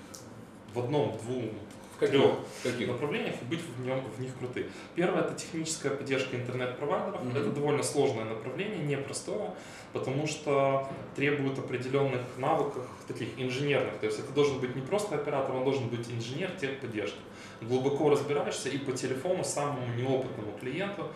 в 0.74 0.80
одном, 0.80 1.18
двум, 1.24 1.52
В 1.96 2.00
каких? 2.00 2.20
трех 2.20 2.36
каких? 2.64 2.88
направлениях 2.88 3.36
и 3.42 3.46
быть 3.46 3.62
в, 3.62 3.86
нем, 3.86 4.02
в 4.18 4.22
них 4.22 4.32
крутым. 4.38 4.66
Первое 4.96 5.22
это 5.22 5.36
техническая 5.36 5.94
поддержка 5.94 6.36
интернет-провайдеров. 6.36 7.24
Мгм. 7.24 7.38
Это 7.38 7.50
довольно 7.52 7.84
сложное 7.84 8.26
направление, 8.26 8.80
непростое, 8.80 9.52
потому 9.94 10.28
что 10.28 10.90
требует 11.16 11.58
определенных 11.58 12.22
навыков, 12.38 12.86
таких 13.08 13.30
инженерных. 13.38 13.98
То 14.00 14.08
есть 14.08 14.20
это 14.20 14.32
должен 14.34 14.60
быть 14.60 14.76
не 14.76 14.82
просто 14.82 15.16
оператор, 15.16 15.56
он 15.56 15.64
должен 15.64 15.88
быть 15.88 16.10
инженер 16.12 16.52
техподдержки. 16.60 17.20
Глубоко 17.62 18.10
разбираешься 18.10 18.70
и 18.70 18.78
по 18.78 18.92
телефону 18.92 19.44
самому 19.44 19.88
неопытному 19.96 20.52
клиенту, 20.60 21.08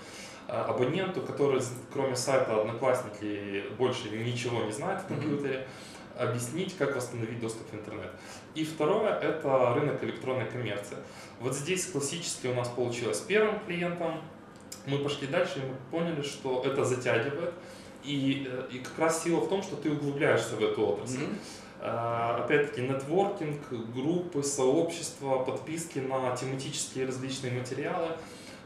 э, 0.48 0.52
абоненту, 0.52 1.22
который 1.22 1.62
кроме 1.92 2.16
сайта 2.16 2.62
Одноклассники 2.62 3.64
больше 3.78 4.10
ничего 4.10 4.64
не 4.64 4.72
знает 4.72 5.02
в 5.02 5.08
компьютере, 5.08 5.68
объяснить, 6.20 6.76
как 6.78 6.96
восстановить 6.96 7.40
доступ 7.40 7.72
в 7.72 7.76
интернет. 7.76 8.12
И 8.56 8.64
второе– 8.64 9.14
это 9.22 9.74
рынок 9.74 10.04
электронной 10.04 10.46
коммерции. 10.46 10.98
Вот 11.40 11.56
здесь 11.56 11.86
классически 11.86 12.48
у 12.48 12.54
нас 12.54 12.68
получилось 12.68 13.20
первым 13.20 13.60
клиентом. 13.62 14.22
Мы 14.86 15.00
пошли 15.00 15.28
дальше, 15.28 15.60
и 15.60 15.62
мы 15.62 15.76
поняли, 15.92 16.22
что 16.22 16.64
это 16.66 16.84
затягивает. 16.84 17.54
И, 18.04 18.48
э, 18.50 18.68
и 18.72 18.80
как 18.80 18.98
раз 19.00 19.24
сила 19.24 19.40
в 19.42 19.50
том, 19.50 19.62
что 19.62 19.76
ты 19.76 19.92
углубляешься 19.92 20.56
в 20.56 20.64
эту 20.64 20.86
отрасль. 20.86 21.26
А, 21.82 22.44
Опять-таки, 22.44 22.82
нетворкинг, 22.82 23.70
группы, 23.94 24.44
сообщества, 24.44 25.40
подписки 25.40 26.00
на 26.00 26.36
тематические 26.36 27.06
различные 27.06 27.54
материалы. 27.54 28.10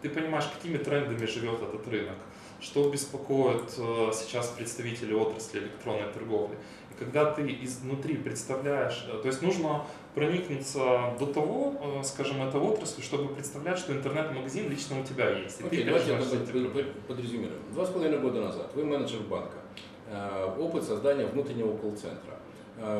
Ты 0.01 0.09
понимаешь, 0.09 0.45
какими 0.53 0.77
трендами 0.77 1.25
живет 1.25 1.61
этот 1.61 1.87
рынок, 1.87 2.17
что 2.59 2.89
беспокоит 2.89 3.73
э, 3.77 4.11
сейчас 4.13 4.47
представителей 4.47 5.13
отрасли 5.13 5.59
электронной 5.59 6.11
торговли. 6.11 6.57
Когда 6.99 7.31
ты 7.31 7.57
изнутри 7.61 8.15
представляешь, 8.15 9.05
э, 9.11 9.19
то 9.21 9.27
есть 9.27 9.41
нужно 9.41 9.85
проникнуться 10.15 11.13
до 11.19 11.25
того, 11.25 11.75
э, 11.99 12.03
скажем, 12.03 12.41
этой 12.41 12.59
отрасли, 12.59 13.01
чтобы 13.01 13.33
представлять, 13.33 13.77
что 13.77 13.93
интернет-магазин 13.93 14.69
лично 14.69 14.99
у 14.99 15.03
тебя 15.03 15.29
есть. 15.29 15.61
И 15.61 15.65
Окей, 15.65 15.83
давайте 15.83 16.15
под- 16.17 16.93
подрезюмируем. 17.07 17.59
Два 17.71 17.85
с 17.85 17.89
половиной 17.89 18.19
года 18.19 18.41
назад 18.41 18.71
вы 18.75 18.85
менеджер 18.85 19.19
банка. 19.21 19.57
Э, 20.09 20.55
Опыт 20.59 20.83
создания 20.83 21.25
внутреннего 21.25 21.75
колл-центра. 21.77 22.33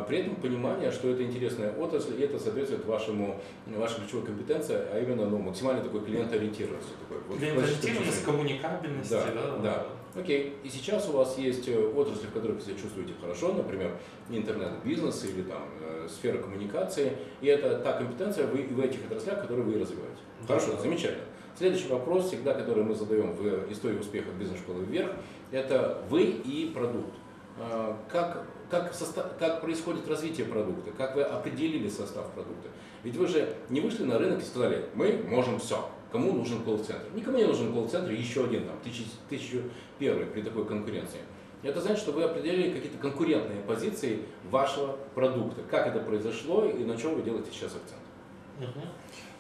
При 0.08 0.20
этом 0.20 0.36
понимание, 0.36 0.92
что 0.92 1.10
это 1.10 1.24
интересная 1.24 1.74
отрасль, 1.76 2.14
и 2.20 2.24
это 2.24 2.38
соответствует 2.38 2.86
вашему, 2.86 3.42
вашей 3.66 4.02
ключевой 4.02 4.24
компетенции, 4.24 4.76
а 4.76 5.00
именно 5.00 5.28
ну, 5.28 5.40
максимально 5.40 5.82
такой 5.82 6.02
клиентоориентированности. 6.06 6.92
Такой, 7.02 7.24
вот, 7.28 7.40
Клиентоориентированность, 7.40 7.98
классический 7.98 8.26
коммуникабельность, 8.26 9.10
Да, 9.10 9.26
да, 9.34 9.58
да. 9.58 9.86
Окей, 10.16 10.56
и 10.64 10.70
сейчас 10.70 11.10
у 11.10 11.14
вас 11.14 11.38
есть 11.40 11.68
э, 11.68 11.76
отрасли, 11.96 12.28
в 12.28 12.32
которых 12.34 12.58
вы 12.58 12.62
себя 12.62 12.76
чувствуете 12.80 13.14
хорошо, 13.20 13.52
например, 13.54 13.98
интернет-бизнес 14.30 15.24
или 15.26 15.42
там 15.42 15.68
э, 15.82 16.08
сфера 16.08 16.38
коммуникации, 16.38 17.14
и 17.42 17.48
это 17.48 17.80
та 17.80 17.94
компетенция 17.94 18.46
вы, 18.46 18.62
в 18.64 18.80
этих 18.80 19.04
отраслях, 19.06 19.42
которые 19.42 19.66
вы 19.66 19.80
развиваете. 19.80 20.18
Да. 20.42 20.48
Хорошо, 20.60 20.78
замечательно. 20.80 21.24
Следующий 21.58 21.88
вопрос, 21.88 22.28
всегда, 22.28 22.54
который 22.54 22.84
мы 22.84 22.94
задаем 22.94 23.34
в 23.34 23.72
истории 23.72 23.98
успеха 23.98 24.30
бизнес-школы 24.40 24.84
вверх, 24.86 25.12
это 25.52 26.04
вы 26.10 26.24
и 26.24 26.72
продукт. 26.74 27.14
А, 27.60 27.98
Как, 28.12 28.46
как, 28.70 28.94
состав- 28.94 29.38
как 29.40 29.62
происходит 29.62 30.08
развитие 30.08 30.46
продукта? 30.46 30.92
Как 30.98 31.16
вы 31.16 31.24
определили 31.24 31.90
состав 31.90 32.30
продукта? 32.32 32.70
Ведь 33.04 33.16
вы 33.16 33.28
же 33.28 33.56
не 33.70 33.82
вышли 33.82 34.04
на 34.04 34.18
рынок 34.20 34.42
и 34.42 34.46
сказали, 34.46 34.86
мы 34.94 35.24
можем 35.28 35.60
все. 35.60 35.88
Кому 36.14 36.32
нужен 36.32 36.64
колл-центр? 36.64 37.08
Никому 37.16 37.38
не 37.40 37.46
нужен 37.46 37.74
колл-центр, 37.74 38.12
еще 38.12 38.46
один, 38.46 38.68
там, 38.68 38.78
тысячу, 38.84 39.04
тысячу 39.30 39.64
первый 39.98 40.28
при 40.28 40.44
такой 40.44 40.64
конкуренции. 40.64 41.18
Это 41.64 41.82
значит, 41.82 41.98
что 42.04 42.12
вы 42.12 42.24
определили 42.24 42.72
какие-то 42.72 43.00
конкурентные 43.00 43.60
позиции 43.62 44.20
вашего 44.52 44.96
продукта. 45.16 45.64
Как 45.64 45.88
это 45.88 46.00
произошло 46.00 46.66
и 46.66 46.84
на 46.84 46.96
чем 46.98 47.16
вы 47.16 47.24
делаете 47.24 47.50
сейчас 47.52 47.72
акцент? 47.76 48.02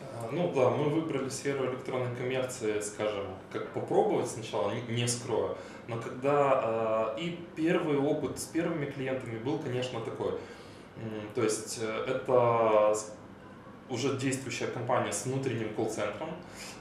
А, 0.01 0.29
Ну 0.31 0.51
да, 0.55 0.71
мы 0.71 0.89
выбрали 0.89 1.29
сферу 1.29 1.69
электронной 1.69 2.15
коммерции, 2.15 2.79
скажем, 2.79 3.25
как 3.51 3.67
попробовать 3.73 4.27
сначала, 4.29 4.71
не- 4.89 5.07
скрою. 5.07 5.55
Но 5.87 6.01
когда 6.01 6.53
а, 7.13 7.15
и 7.19 7.37
первый 7.55 7.99
опыт 7.99 8.39
с 8.39 8.45
первыми 8.45 8.85
клиентами 8.87 9.37
был, 9.37 9.59
конечно, 9.59 9.99
такой. 10.01 10.31
То 11.35 11.43
есть 11.43 11.79
э, 11.81 12.05
это 12.07 12.95
уже 13.89 14.17
действующая 14.17 14.67
компания 14.67 15.11
с 15.11 15.25
внутренним 15.25 15.73
колл-центром, 15.73 16.29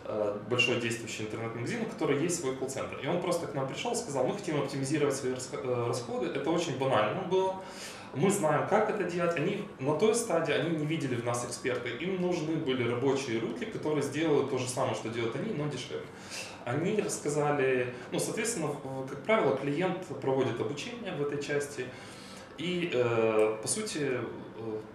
э, 0.04 0.38
большой 0.48 0.80
действующий 0.80 1.24
интернет-магазин, 1.24 1.82
у 1.82 1.86
которой 1.86 2.22
есть 2.22 2.40
свой 2.40 2.56
колл-центр. 2.56 2.98
И 3.02 3.06
он 3.06 3.20
просто 3.20 3.46
к 3.46 3.54
нам 3.54 3.68
пришел 3.68 3.92
и 3.92 3.96
сказал, 3.96 4.26
мы 4.26 4.34
хотим 4.34 4.60
оптимизировать 4.60 5.14
свои 5.14 5.32
э, 5.32 5.86
расходы. 5.86 6.26
Это 6.26 6.50
очень 6.50 6.78
банально 6.78 7.22
было. 7.22 7.56
Мы 8.14 8.30
знаем, 8.30 8.68
как 8.68 8.90
это 8.90 9.04
делать. 9.04 9.36
Они 9.36 9.64
на 9.78 9.94
той 9.94 10.14
стадии, 10.14 10.52
они 10.52 10.76
не 10.76 10.86
видели 10.86 11.14
в 11.14 11.24
нас 11.24 11.46
эксперты. 11.46 11.88
Им 11.88 12.20
нужны 12.20 12.56
были 12.56 12.88
рабочие 12.88 13.40
руки, 13.40 13.64
которые 13.64 14.02
сделают 14.02 14.50
то 14.50 14.58
же 14.58 14.68
самое, 14.68 14.94
что 14.94 15.08
делают 15.08 15.34
они, 15.36 15.54
но 15.54 15.66
дешевле. 15.68 16.04
Они 16.64 17.00
рассказали, 17.00 17.94
ну, 18.12 18.18
соответственно, 18.18 18.68
как 19.08 19.22
правило, 19.22 19.56
клиент 19.56 20.04
проводит 20.20 20.60
обучение 20.60 21.14
в 21.16 21.22
этой 21.22 21.42
части. 21.42 21.86
И, 22.58 22.90
э, 22.92 23.58
по 23.60 23.66
сути, 23.66 24.20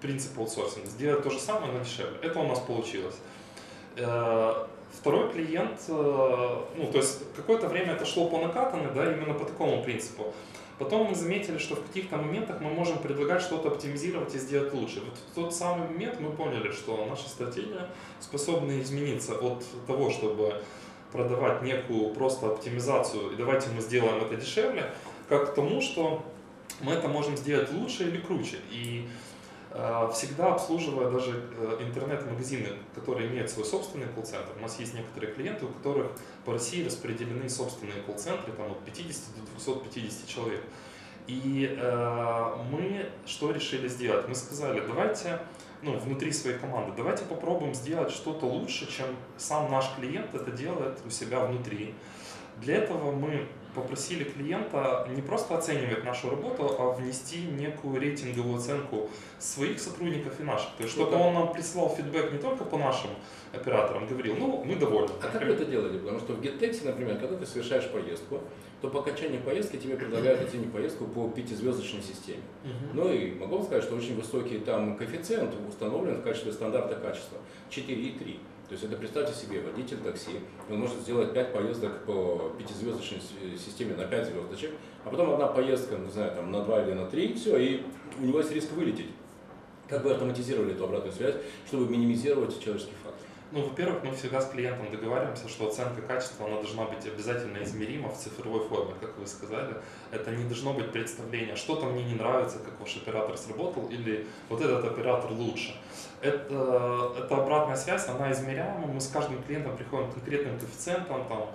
принцип 0.02 0.38
аутсорсинга, 0.38 0.88
сделать 0.88 1.24
то 1.24 1.30
же 1.30 1.40
самое, 1.40 1.72
но 1.72 1.80
дешевле. 1.80 2.18
Это 2.22 2.40
у 2.40 2.48
нас 2.48 2.60
получилось. 2.60 3.16
Э, 3.96 4.66
Второй 4.94 5.32
клиент, 5.32 5.80
э, 5.90 6.58
ну, 6.76 6.92
то 6.92 6.98
есть 6.98 7.22
какое-то 7.36 7.68
время 7.68 7.94
это 7.94 8.06
шло 8.06 8.30
по 8.30 8.40
накатанной, 8.40 8.92
да, 8.96 9.12
именно 9.12 9.34
по 9.34 9.46
такому 9.46 9.84
принципу. 9.84 10.34
Потом 10.80 11.08
мы 11.08 11.16
заметили, 11.16 11.58
что 11.58 11.76
в 11.76 11.86
каких-то 11.86 12.18
моментах 12.18 12.62
мы 12.62 12.70
можем 12.70 13.00
предлагать 13.00 13.42
что-то 13.42 13.70
оптимизировать 13.70 14.34
и 14.36 14.40
сделать 14.40 14.74
лучше. 14.74 15.02
Вот 15.02 15.18
в 15.18 15.36
тот 15.36 15.56
самый 15.56 15.88
момент 15.88 16.20
мы 16.20 16.32
поняли, 16.32 16.72
что 16.72 17.06
наша 17.10 17.28
стратегия 17.30 17.90
способна 18.20 18.80
измениться 18.82 19.34
от 19.36 19.64
того, 19.88 20.10
чтобы 20.10 20.62
продавать 21.12 21.64
некую 21.64 22.14
просто 22.14 22.48
оптимизацию, 22.48 23.32
и 23.32 23.36
давайте 23.36 23.70
мы 23.70 23.82
сделаем 23.82 24.24
это 24.24 24.36
дешевле, 24.36 24.92
как 25.30 25.52
к 25.52 25.56
тому, 25.56 25.82
что 25.82 26.24
мы 26.82 26.94
это 26.94 27.08
можем 27.08 27.38
сделать 27.38 27.72
лучше 27.72 28.04
или 28.04 28.20
круче. 28.20 28.58
И 28.72 29.08
э, 29.08 29.26
всегда 30.14 30.54
обслуживая 30.54 31.12
даже 31.12 31.44
э, 31.58 31.78
интернет-магазины, 31.82 32.70
которые 32.96 33.28
имеют 33.28 33.50
свой 33.50 33.66
собственный 33.66 34.08
колл-центр. 34.08 34.52
У 34.58 34.62
нас 34.62 34.80
есть 34.80 34.94
некоторые 34.94 35.34
клиенты, 35.34 35.66
у 35.66 35.70
которых 35.70 36.12
по 36.46 36.54
России 36.54 36.86
распределены 36.86 37.50
собственные 37.50 38.02
колл-центры, 38.04 38.54
там 38.54 38.72
от 38.72 38.80
50 38.86 39.36
до 39.36 39.52
250 39.52 40.28
человек. 40.28 40.64
И 41.28 41.76
э, 41.78 42.56
мы 42.72 43.10
что 43.26 43.52
решили 43.52 43.90
сделать? 43.90 44.28
Мы 44.30 44.36
сказали, 44.36 44.82
давайте, 44.88 45.40
ну, 45.82 45.98
внутри 45.98 46.32
своей 46.32 46.58
команды, 46.58 46.94
давайте 46.96 47.26
попробуем 47.26 47.74
сделать 47.74 48.12
что-то 48.12 48.46
лучше, 48.46 48.90
чем 48.90 49.08
сам 49.38 49.70
наш 49.70 49.94
клиент 49.98 50.34
это 50.34 50.52
делает 50.52 50.98
у 51.06 51.10
себя 51.10 51.42
внутри. 51.42 51.94
Для 52.62 52.78
этого 52.78 53.12
мы 53.12 53.48
попросили 53.77 54.24
клиента 54.24 55.07
не 55.15 55.22
просто 55.22 55.55
оценивать 55.55 56.03
нашу 56.03 56.31
работу, 56.31 56.75
а 56.79 56.91
внести 56.91 57.43
некую 57.43 58.00
рейтинговую 58.01 58.57
оценку 58.57 59.10
своих 59.38 59.79
сотрудников 59.79 60.39
и 60.39 60.43
наших. 60.43 60.69
То 60.77 60.84
есть, 60.84 60.96
чтобы 60.96 61.12
Круто. 61.12 61.24
он 61.24 61.34
нам 61.36 61.53
прислал 61.53 61.96
фидбэк 61.96 62.31
не 62.31 62.39
только 62.39 62.65
по 62.65 62.77
нашим 62.77 63.12
операторам, 63.53 64.07
говорил, 64.07 64.36
ну, 64.36 64.63
мы 64.65 64.75
довольны. 64.75 65.12
А 65.22 65.27
как 65.27 65.43
вы 65.43 65.53
это 65.53 65.65
делали? 65.65 66.00
Потому 66.00 66.19
что 66.19 66.34
в 66.34 66.41
GetTaxi, 66.41 66.86
например, 66.86 67.19
когда 67.19 67.38
ты 67.38 67.46
совершаешь 67.46 67.88
поездку, 67.91 68.41
то 68.81 68.89
по 68.89 69.00
окончании 69.00 69.38
поездки 69.38 69.77
тебе 69.77 69.96
предлагают 69.96 70.41
оценить 70.41 70.72
поездку 70.72 71.05
по 71.05 71.29
пятизвездочной 71.29 72.01
системе. 72.01 72.41
Мгм. 72.63 72.89
Ну 72.93 73.12
и 73.12 73.36
могу 73.36 73.57
вам 73.57 73.65
сказать, 73.65 73.84
что 73.84 73.96
очень 73.96 74.15
высокий 74.15 74.57
там 74.60 74.98
коэффициент 74.98 75.53
установлен 75.69 76.15
в 76.15 76.24
качестве 76.24 76.51
стандарта 76.51 76.96
качества 76.96 77.38
4,3. 77.69 78.39
То 78.68 78.74
есть 78.74 78.84
это 78.84 78.98
представьте 78.98 79.34
себе, 79.34 79.62
водитель 79.62 79.98
такси, 79.98 80.42
он 80.70 80.80
может 80.80 80.98
сделать 80.98 81.34
5 81.34 81.54
поездок 81.54 82.04
по 82.06 82.52
пятизвездочной 82.60 83.22
системе 83.58 83.96
на 83.96 84.06
5 84.06 84.28
звездочек, 84.28 84.72
а 85.06 85.10
потом 85.10 85.32
одна 85.32 85.48
поездка, 85.48 85.96
не 85.96 86.12
знаю, 86.12 86.36
там 86.36 86.52
на 86.52 86.62
2 86.64 86.84
или 86.84 86.92
на 86.92 87.06
3, 87.06 87.34
все, 87.36 87.58
и 87.58 87.84
у 88.20 88.26
него 88.26 88.40
есть 88.40 88.52
риск 88.52 88.74
вылететь. 88.74 89.12
Как 89.88 90.04
вы 90.04 90.12
автоматизировали 90.12 90.74
эту 90.74 90.84
обратную 90.84 91.14
связь, 91.14 91.36
чтобы 91.66 91.90
минимизировать 91.90 92.62
человеческий 92.62 92.96
фактор? 93.02 93.26
Ну, 93.51 93.62
во-первых, 93.62 94.04
мы 94.04 94.13
всегда 94.13 94.42
с 94.42 94.50
клиентом 94.50 94.92
договариваемся, 94.92 95.48
что 95.48 95.68
оценка 95.68 96.01
качества, 96.01 96.48
она 96.48 96.58
должна 96.58 96.84
быть 96.84 97.06
обязательно 97.06 97.63
измерима 97.63 98.10
в 98.10 98.18
цифровой 98.18 98.68
форме, 98.68 98.94
как 99.00 99.18
вы 99.18 99.25
сказали. 99.25 99.75
Это 100.12 100.32
не 100.32 100.44
должно 100.44 100.74
быть 100.74 100.92
представление, 100.92 101.56
что-то 101.56 101.86
мне 101.86 102.04
не 102.04 102.16
нравится, 102.16 102.60
как 102.60 102.77
ваш 102.82 102.98
оператор 102.98 103.38
сработал, 103.38 103.88
или 103.88 104.27
вот 104.50 104.60
этот 104.62 104.84
оператор 104.84 105.32
лучше. 105.32 105.74
Это, 106.20 107.13
это 107.18 107.38
обратная 107.38 107.77
связь, 107.77 108.10
она 108.10 108.34
измеряема, 108.34 108.86
мы 108.88 109.00
с 109.00 109.08
каждым 109.08 109.42
клиентом 109.44 109.77
приходим 109.77 110.12
к 110.12 110.16
конкретным 110.16 110.60
коэффициентам, 110.60 111.25
там, 111.30 111.50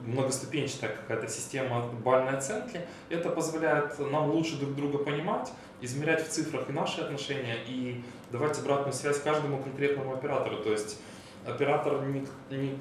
многоступенчатая 0.00 0.96
какая-то 0.96 1.28
система 1.28 1.82
бальной 2.04 2.36
оценки. 2.36 2.80
Это 3.08 3.30
позволяет 3.30 3.98
нам 3.98 4.30
лучше 4.30 4.56
друг 4.56 4.74
друга 4.74 4.98
понимать, 4.98 5.50
измерять 5.80 6.26
в 6.26 6.30
цифрах 6.30 6.68
и 6.68 6.72
наши 6.72 7.00
отношения, 7.00 7.56
и 7.66 8.02
давать 8.34 8.58
обратную 8.58 8.92
связь 8.92 9.20
каждому 9.20 9.62
конкретному 9.62 10.12
оператору. 10.12 10.56
То 10.56 10.72
есть 10.72 10.98
оператор, 11.46 12.02
не, 12.04 12.26
не- 12.50 12.78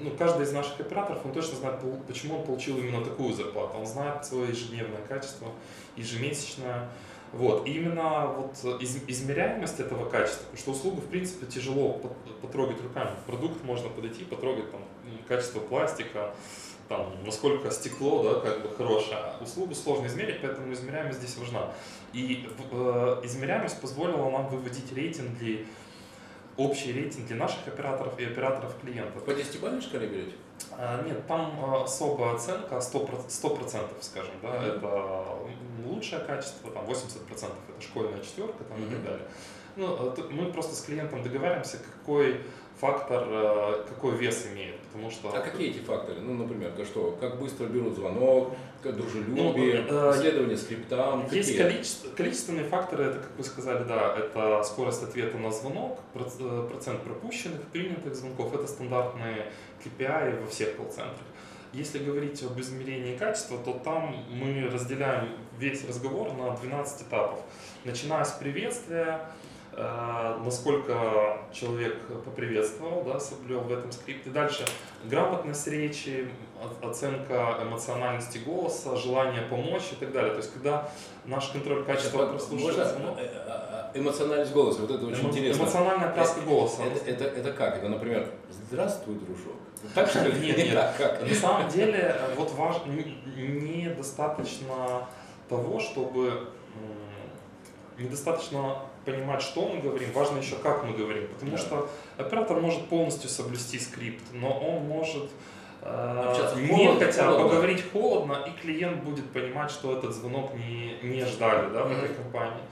ну, 0.00 0.10
каждый 0.18 0.42
из 0.44 0.52
наших 0.52 0.80
операторов, 0.80 1.24
он 1.24 1.32
точно 1.32 1.56
знает, 1.56 1.80
почему 2.08 2.38
он 2.40 2.44
получил 2.46 2.78
именно 2.78 3.04
такую 3.04 3.32
зарплату. 3.32 3.78
Он 3.78 3.86
знает 3.86 4.26
свое 4.26 4.48
ежедневное 4.48 5.00
качество, 5.08 5.48
ежемесячное. 5.96 6.88
Вот. 7.32 7.66
И 7.68 7.72
именно 7.74 8.26
вот 8.26 8.82
из- 8.82 9.02
измеряемость 9.06 9.78
этого 9.78 10.08
качества, 10.08 10.44
потому 10.50 10.58
что 10.58 10.70
услугу, 10.72 11.00
в 11.00 11.06
принципе, 11.06 11.46
тяжело 11.46 11.92
пот- 11.92 12.40
потрогать 12.42 12.82
руками. 12.82 13.10
Продукт 13.26 13.62
можно 13.62 13.88
подойти, 13.90 14.24
потрогать 14.24 14.68
там, 14.72 14.80
качество 15.28 15.60
пластика, 15.60 16.34
там, 16.88 17.12
насколько 17.24 17.70
стекло, 17.70 18.22
да, 18.22 18.40
как 18.40 18.62
бы 18.62 18.74
хорошее. 18.74 19.16
А 19.16 19.42
услугу 19.42 19.74
сложно 19.74 20.06
измерить, 20.06 20.40
поэтому 20.40 20.72
измеряемость 20.72 21.18
здесь 21.18 21.36
важна. 21.36 21.72
И 22.12 22.48
э, 22.70 23.20
измеряемость 23.24 23.80
позволила 23.80 24.30
нам 24.30 24.48
выводить 24.48 24.90
рейтинги, 24.92 25.66
общий 26.56 26.92
рейтинг 26.92 27.26
для 27.26 27.36
наших 27.36 27.66
операторов 27.68 28.18
и 28.18 28.24
операторов 28.24 28.74
клиентов. 28.80 29.22
По 29.24 29.34
десятибалльной 29.34 29.80
шкале 29.82 30.06
берете? 30.08 30.32
А, 30.72 31.02
Нет, 31.06 31.26
там 31.26 31.52
э, 31.62 31.82
особая 31.84 32.34
оценка 32.34 32.76
100%, 32.76 33.28
100% 33.28 33.84
скажем, 34.00 34.32
да, 34.42 34.48
Мгм. 34.48 34.64
это 34.64 35.26
лучшее 35.86 36.20
качество, 36.24 36.70
там 36.70 36.84
80% 36.86 37.52
это 37.68 37.80
школьная 37.82 38.20
четверка 38.22 38.64
там, 38.64 38.82
и 38.82 38.88
так 38.90 39.04
далее. 39.04 39.28
Ну, 39.76 40.12
э, 40.16 40.22
мы 40.30 40.50
просто 40.52 40.74
с 40.74 40.80
клиентом 40.80 41.22
договариваемся, 41.22 41.78
какой 41.78 42.40
фактор, 42.80 43.24
э, 43.28 43.84
какой 43.88 44.16
вес 44.16 44.46
имеет, 44.52 44.78
потому 44.80 45.10
что... 45.10 45.28
А 45.34 45.40
какие 45.40 45.70
эти 45.70 45.78
факторы? 45.78 46.20
Ну, 46.20 46.34
например, 46.34 46.70
то 46.72 46.84
что, 46.84 47.16
как 47.20 47.38
быстро 47.38 47.66
берут 47.66 47.96
звонок, 47.96 48.54
как 48.82 48.96
дружелюбие, 48.96 49.84
Ну, 49.88 50.10
э, 50.10 50.12
исследование 50.16 50.56
скриптам, 50.56 51.26
Есть 51.30 51.50
какие? 51.50 51.62
количество, 51.62 52.10
количественные 52.10 52.64
факторы, 52.64 53.04
это, 53.04 53.18
как 53.20 53.36
вы 53.36 53.44
сказали, 53.44 53.84
да, 53.84 54.16
это 54.16 54.62
скорость 54.64 55.02
ответа 55.02 55.36
на 55.38 55.50
звонок, 55.50 55.98
э, 56.14 56.68
процент 56.70 57.02
пропущенных, 57.02 57.62
принятых 57.72 58.14
звонков, 58.14 58.54
это 58.54 58.66
стандартные 58.66 59.46
KPI 59.84 60.40
во 60.42 60.46
всех 60.46 60.76
колл-центрах. 60.76 61.26
Если 61.72 61.98
говорить 61.98 62.42
об 62.44 62.58
измерении 62.60 63.16
качества, 63.16 63.58
то 63.58 63.72
там 63.84 64.24
мы 64.30 64.70
разделяем 64.72 65.28
весь 65.58 65.86
разговор 65.86 66.32
на 66.32 66.56
12 66.56 67.02
этапов. 67.02 67.40
Начиная 67.84 68.24
с 68.24 68.32
приветствия, 68.32 69.20
э, 69.20 69.28
насколько 70.44 71.38
человек 71.52 71.96
поприветствовал, 72.24 73.04
да, 73.04 73.20
соблюл 73.20 73.60
в 73.60 73.72
этом 73.72 73.92
скрипте. 73.92 74.30
Дальше 74.30 74.64
грамотность 75.04 75.66
речи, 75.68 76.28
оценка 76.82 77.58
эмоциональности 77.62 78.38
голоса, 78.38 78.96
желание 78.96 79.42
помочь 79.42 79.92
и 79.92 79.94
так 79.96 80.12
далее. 80.12 80.32
То 80.32 80.38
есть, 80.38 80.52
когда 80.52 80.90
наш 81.24 81.48
контроль 81.48 81.84
качества 81.84 82.26
прослушивается... 82.26 82.98
Можно 82.98 83.20
э, 83.20 83.90
э, 83.94 83.98
эмоциональность 83.98 84.52
голоса, 84.52 84.80
вот 84.80 84.90
это 84.90 85.06
очень 85.06 85.22
Эмо, 85.22 85.30
интересно. 85.30 85.62
Эмоциональная 85.62 86.12
краска 86.12 86.40
голоса. 86.40 86.82
Это, 86.82 87.10
это, 87.10 87.24
это 87.24 87.52
как? 87.52 87.76
Это, 87.76 87.88
например, 87.88 88.28
здравствуй, 88.68 89.16
дружок. 89.16 89.54
Так 89.94 90.08
что 90.08 90.24
ли? 90.24 90.40
Нет, 90.46 90.58
нет. 90.58 90.92
Как? 90.98 91.22
На 91.22 91.34
самом 91.34 91.68
деле, 91.68 92.16
вот 92.36 92.50
важно, 92.54 92.92
недостаточно 93.36 95.06
того, 95.48 95.78
чтобы 95.78 96.48
недостаточно 97.96 98.78
понимать, 99.10 99.42
что 99.42 99.68
мы 99.68 99.80
говорим, 99.80 100.12
важно 100.12 100.38
еще, 100.38 100.56
как 100.56 100.84
мы 100.84 100.92
говорим. 100.92 101.26
Потому 101.28 101.52
да. 101.52 101.58
что 101.58 101.90
оператор 102.16 102.60
может 102.60 102.86
полностью 102.88 103.30
соблюсти 103.30 103.78
скрипт, 103.78 104.22
но 104.32 104.50
он 104.50 104.84
может 104.84 105.30
э, 105.82 106.54
не 106.56 106.98
хотя 106.98 107.30
бы 107.30 107.48
поговорить 107.48 107.84
холодно, 107.92 108.44
и 108.46 108.60
клиент 108.60 109.02
будет 109.02 109.30
понимать, 109.30 109.70
что 109.70 109.96
этот 109.96 110.14
звонок 110.14 110.52
не, 110.54 110.98
не 111.02 111.24
ждали 111.24 111.72
да, 111.72 111.84
в 111.84 111.92
этой 111.92 112.14
компании. 112.14 112.62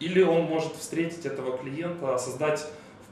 Или 0.00 0.22
он 0.22 0.42
может 0.42 0.76
встретить 0.76 1.26
этого 1.26 1.56
клиента, 1.58 2.18
создать 2.18 2.66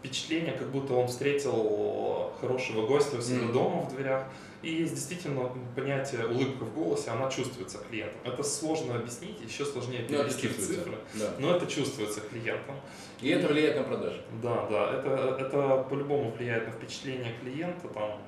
впечатление, 0.06 0.52
как 0.52 0.70
будто 0.70 0.94
он 0.94 1.08
встретил 1.08 2.32
хорошего 2.40 2.86
гостя 2.86 3.16
у 3.16 3.20
себя 3.20 3.38
mm-hmm. 3.38 3.52
дома 3.52 3.82
в 3.82 3.94
дверях. 3.94 4.24
И 4.62 4.72
есть 4.72 4.94
действительно 4.94 5.50
понятие 5.76 6.26
улыбка 6.26 6.64
в 6.64 6.74
голосе, 6.74 7.10
она 7.10 7.30
чувствуется 7.30 7.78
клиентом. 7.78 8.18
Это 8.24 8.42
сложно 8.42 8.96
объяснить, 8.96 9.40
еще 9.40 9.64
сложнее 9.64 10.02
перевести 10.02 10.48
в 10.48 10.56
цифры, 10.56 10.98
да. 11.14 11.34
но 11.38 11.54
это 11.54 11.66
чувствуется 11.66 12.20
клиентом. 12.20 12.74
И 13.20 13.28
это 13.28 13.48
влияет 13.48 13.76
на 13.76 13.82
продажи. 13.84 14.22
Да, 14.42 14.66
да, 14.68 14.98
это, 14.98 15.36
это 15.38 15.86
по-любому 15.88 16.30
влияет 16.32 16.66
на 16.66 16.72
впечатление 16.72 17.34
клиента, 17.40 17.88
там, 17.88 18.18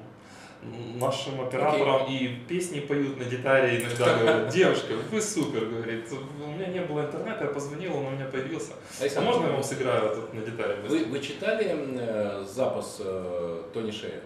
нашим 0.63 1.41
операторам 1.41 2.03
okay. 2.03 2.19
и 2.19 2.37
песни 2.49 2.81
поют 2.81 3.19
на 3.19 3.25
гитаре 3.25 3.81
иногда 3.81 4.19
говорят, 4.19 4.49
девушка, 4.49 4.95
вы 5.11 5.21
супер, 5.21 5.67
говорит, 5.67 6.07
у 6.13 6.47
меня 6.49 6.67
не 6.67 6.81
было 6.81 7.03
интернета, 7.03 7.45
я 7.45 7.51
позвонил, 7.51 7.97
он 7.97 8.07
у 8.07 8.11
меня 8.11 8.27
появился. 8.27 8.73
А 9.01 9.21
можно 9.21 9.47
я 9.47 9.53
вам 9.53 9.63
сыграю 9.63 10.15
тут 10.15 10.35
на 10.35 10.41
гитаре? 10.41 10.77
Вы, 10.87 11.05
вы 11.05 11.21
читали 11.21 11.67
э, 11.71 12.45
запас 12.45 12.99
э, 13.01 13.63
Тони 13.73 13.91
Шея? 13.91 14.21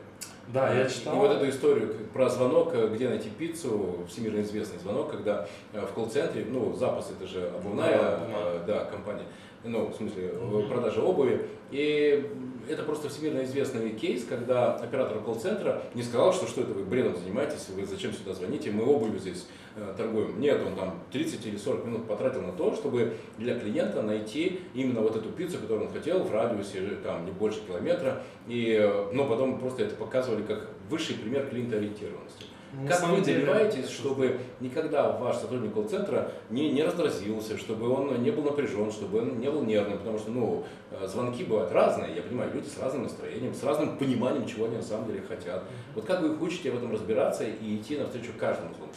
Да, 0.48 0.74
я 0.74 0.88
читал. 0.88 1.14
И 1.14 1.18
вот 1.18 1.30
эту 1.30 1.48
историю 1.48 1.94
про 2.12 2.28
звонок, 2.28 2.74
э, 2.74 2.88
где 2.92 3.08
найти 3.08 3.30
пиццу, 3.30 4.04
всемирно 4.08 4.40
известный 4.42 4.78
звонок, 4.78 5.10
когда 5.10 5.46
э, 5.72 5.80
в 5.80 5.92
колл-центре, 5.94 6.46
ну, 6.48 6.74
запас 6.74 7.10
это 7.10 7.26
же 7.26 7.48
обувная 7.48 7.98
да, 7.98 8.20
э, 8.28 8.64
да, 8.66 8.84
компания, 8.84 9.24
ну, 9.64 9.86
в 9.86 9.94
смысле, 9.94 10.34
продажа 10.68 11.00
обуви, 11.00 11.46
и 11.70 12.28
это 12.68 12.82
просто 12.82 13.08
всемирно 13.08 13.44
известный 13.44 13.90
кейс, 13.90 14.24
когда 14.24 14.74
оператор 14.74 15.20
колл-центра 15.20 15.82
не 15.94 16.02
сказал, 16.02 16.32
что 16.32 16.46
что 16.46 16.62
это 16.62 16.72
вы 16.72 16.84
бредом 16.84 17.16
занимаетесь, 17.16 17.68
вы 17.70 17.84
зачем 17.84 18.12
сюда 18.12 18.34
звоните, 18.34 18.70
мы 18.70 18.84
обувью 18.84 19.18
здесь 19.18 19.46
э, 19.76 19.94
торгуем. 19.96 20.40
Нет, 20.40 20.60
он 20.64 20.76
там 20.76 20.94
30 21.10 21.46
или 21.46 21.56
40 21.56 21.86
минут 21.86 22.06
потратил 22.06 22.42
на 22.42 22.52
то, 22.52 22.74
чтобы 22.74 23.14
для 23.38 23.58
клиента 23.58 24.02
найти 24.02 24.60
именно 24.74 25.00
вот 25.00 25.16
эту 25.16 25.30
пиццу, 25.30 25.58
которую 25.58 25.88
он 25.88 25.92
хотел 25.92 26.22
в 26.22 26.32
радиусе 26.32 26.80
там 27.02 27.24
не 27.24 27.32
больше 27.32 27.60
километра, 27.66 28.22
и, 28.46 28.78
э, 28.80 29.10
но 29.12 29.26
потом 29.26 29.58
просто 29.58 29.84
это 29.84 29.96
показывали 29.96 30.42
как 30.42 30.68
высший 30.88 31.16
пример 31.16 31.48
клиентоориентированности. 31.48 32.44
Ну, 32.72 32.88
как 32.88 33.06
вы 33.08 33.20
добиваетесь, 33.20 33.90
чтобы 33.90 34.38
никогда 34.60 35.10
ваш 35.10 35.36
сотрудник 35.36 35.74
колл-центра 35.74 36.32
не, 36.48 36.72
не 36.72 36.82
раздразился, 36.82 37.58
чтобы 37.58 37.90
он 37.90 38.22
не 38.22 38.30
был 38.30 38.44
напряжен, 38.44 38.90
чтобы 38.90 39.20
он 39.20 39.38
не 39.38 39.50
был 39.50 39.62
нервным, 39.62 39.98
потому 39.98 40.18
что 40.18 40.30
ну, 40.30 40.64
э, 40.90 41.06
звонки 41.06 41.44
бывают 41.44 41.70
разные, 41.72 42.16
я 42.16 42.22
понимаю, 42.22 42.50
люди 42.54 42.68
с 42.68 42.78
разным 42.78 43.02
настроением, 43.02 43.54
с 43.54 43.62
разным 43.62 43.98
пониманием, 43.98 44.46
чего 44.46 44.66
они 44.66 44.76
на 44.76 44.82
самом 44.82 45.06
деле 45.06 45.20
хотят. 45.20 45.64
Вот 45.94 46.06
как 46.06 46.22
вы 46.22 46.34
их 46.34 46.40
учите 46.40 46.70
в 46.70 46.76
этом 46.76 46.92
разбираться 46.92 47.44
и 47.44 47.76
идти 47.76 47.98
навстречу 47.98 48.32
каждому 48.38 48.74
звонку? 48.74 48.96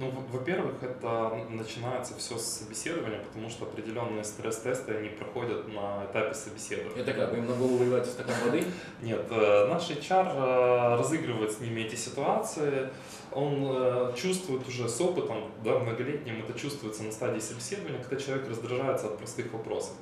Ну, 0.00 0.10
во-первых, 0.32 0.82
это 0.82 1.44
начинается 1.50 2.16
все 2.16 2.38
с 2.38 2.60
собеседования, 2.60 3.18
потому 3.18 3.50
что 3.50 3.66
определенные 3.66 4.24
стресс-тесты 4.24 4.94
они 4.94 5.10
проходят 5.10 5.68
на 5.68 6.06
этапе 6.06 6.32
собеседования. 6.32 7.02
Это 7.02 7.12
как, 7.12 7.34
им 7.34 7.46
на 7.46 7.54
голову 7.54 7.76
выливаете 7.76 8.08
стакан 8.08 8.34
воды? 8.46 8.64
Нет, 9.02 9.26
э, 9.30 9.66
наш 9.68 9.90
HR 9.90 10.94
э, 10.94 10.96
разыгрывает 10.96 11.52
с 11.52 11.60
ними 11.60 11.82
эти 11.82 11.96
ситуации, 11.96 12.88
он 13.30 13.66
э, 13.68 14.14
чувствует 14.16 14.66
уже 14.66 14.88
с 14.88 14.98
опытом, 15.02 15.52
да, 15.62 15.78
многолетним, 15.78 16.42
это 16.48 16.58
чувствуется 16.58 17.02
на 17.02 17.12
стадии 17.12 17.40
собеседования, 17.40 18.02
когда 18.02 18.16
человек 18.16 18.48
раздражается 18.48 19.08
от 19.08 19.18
простых 19.18 19.52
вопросов. 19.52 19.92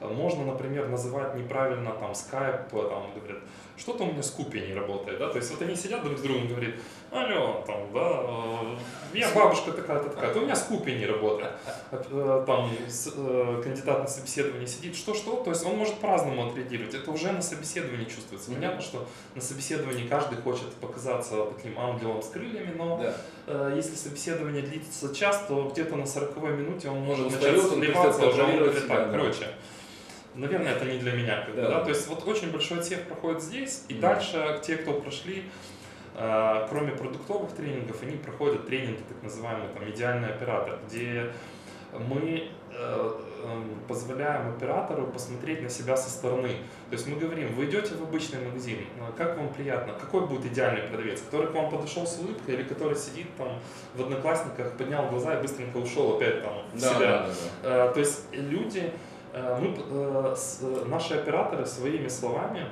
Можно, 0.00 0.46
например, 0.46 0.88
называть 0.88 1.34
неправильно 1.34 1.90
там 1.90 2.12
Skype, 2.12 2.70
там 2.70 3.12
говорят, 3.14 3.42
что-то 3.76 4.04
у 4.04 4.12
меня 4.12 4.22
с 4.22 4.30
купи 4.30 4.60
не 4.60 4.74
работает, 4.74 5.18
да, 5.18 5.28
то 5.28 5.36
есть 5.36 5.50
вот 5.50 5.60
они 5.60 5.74
сидят 5.74 6.04
друг 6.04 6.18
с 6.18 6.22
другом 6.22 6.44
и 6.44 6.48
говорят, 6.48 6.74
алло, 7.12 7.64
там, 7.66 7.92
да, 7.92 8.22
э, 9.14 9.18
я 9.18 9.30
бабушка 9.34 9.72
такая-то 9.72 10.10
такая, 10.10 10.32
то 10.32 10.40
у 10.40 10.42
меня 10.42 10.54
с 10.54 10.62
купи 10.62 10.94
не 10.94 11.06
работает. 11.06 11.50
Э, 11.90 12.44
там 12.46 12.70
э, 12.70 13.60
кандидат 13.62 14.00
на 14.00 14.06
собеседование 14.06 14.66
сидит, 14.66 14.96
что-что, 14.96 15.42
то 15.42 15.50
есть 15.50 15.64
он 15.66 15.76
может 15.76 15.94
по-разному 15.96 16.48
отреагировать, 16.48 16.94
это 16.94 17.10
уже 17.10 17.32
на 17.32 17.42
собеседовании 17.42 18.04
чувствуется. 18.04 18.52
Понятно, 18.52 18.80
что 18.80 19.06
на 19.34 19.42
собеседовании 19.42 20.06
каждый 20.06 20.38
хочет 20.38 20.72
показаться 20.74 21.46
таким 21.56 21.78
ангелом 21.78 22.22
с 22.22 22.28
крыльями, 22.28 22.74
но 22.76 23.02
да. 23.46 23.70
если 23.70 23.94
собеседование 23.94 24.62
длится 24.62 25.14
час, 25.14 25.44
то 25.48 25.68
где-то 25.72 25.96
на 25.96 26.06
40 26.06 26.36
минуте 26.36 26.88
он 26.88 27.00
может 27.00 27.30
начать 27.30 27.60
сливаться, 27.60 28.28
уже 28.28 28.42
он 28.42 28.58
говорит, 28.58 28.86
так, 28.86 29.10
короче, 29.10 29.48
наверное, 30.34 30.74
это 30.74 30.84
не 30.84 30.98
для 30.98 31.12
меня. 31.12 31.44
Как 31.44 31.56
да. 31.56 31.68
да. 31.68 31.80
То 31.80 31.90
есть 31.90 32.06
вот 32.06 32.26
очень 32.26 32.50
большой 32.52 32.78
отсев 32.78 33.02
проходит 33.02 33.42
здесь, 33.42 33.84
и 33.88 33.94
mm. 33.94 34.00
дальше 34.00 34.60
те, 34.62 34.76
кто 34.76 34.92
прошли, 34.94 35.44
кроме 36.14 36.92
продуктовых 36.92 37.52
тренингов, 37.52 38.02
они 38.02 38.16
проходят 38.16 38.66
тренинги, 38.66 39.00
так 39.08 39.22
называемые, 39.22 39.68
там, 39.68 39.88
идеальный 39.88 40.28
оператор, 40.28 40.78
где 40.86 41.30
мы 41.98 42.50
э, 42.72 43.20
э, 43.44 43.62
позволяем 43.88 44.50
оператору 44.50 45.06
посмотреть 45.06 45.62
на 45.62 45.68
себя 45.68 45.96
со 45.96 46.10
стороны. 46.10 46.50
То 46.88 46.94
есть 46.94 47.06
мы 47.06 47.16
говорим, 47.16 47.54
вы 47.54 47.66
идете 47.66 47.94
в 47.94 48.02
обычный 48.02 48.44
магазин, 48.44 48.78
э, 48.78 49.12
как 49.16 49.36
вам 49.36 49.52
приятно, 49.52 49.94
какой 49.94 50.26
будет 50.26 50.46
идеальный 50.46 50.82
продавец, 50.82 51.20
который 51.20 51.48
к 51.48 51.54
вам 51.54 51.70
подошел 51.70 52.06
с 52.06 52.18
улыбкой 52.18 52.54
или 52.54 52.62
который 52.62 52.96
сидит 52.96 53.26
там 53.36 53.58
в 53.94 54.02
одноклассниках, 54.02 54.72
поднял 54.72 55.08
глаза 55.08 55.38
и 55.38 55.42
быстренько 55.42 55.78
ушел 55.78 56.16
опять 56.16 56.42
там 56.42 56.52
в 56.72 56.80
да, 56.80 56.88
себя. 56.88 56.98
Да, 56.98 57.26
да, 57.26 57.32
да. 57.62 57.86
Э, 57.86 57.92
то 57.92 58.00
есть 58.00 58.24
люди 58.32 58.92
мы, 59.32 60.34
наши 60.86 61.14
операторы 61.14 61.64
своими 61.64 62.08
словами 62.08 62.66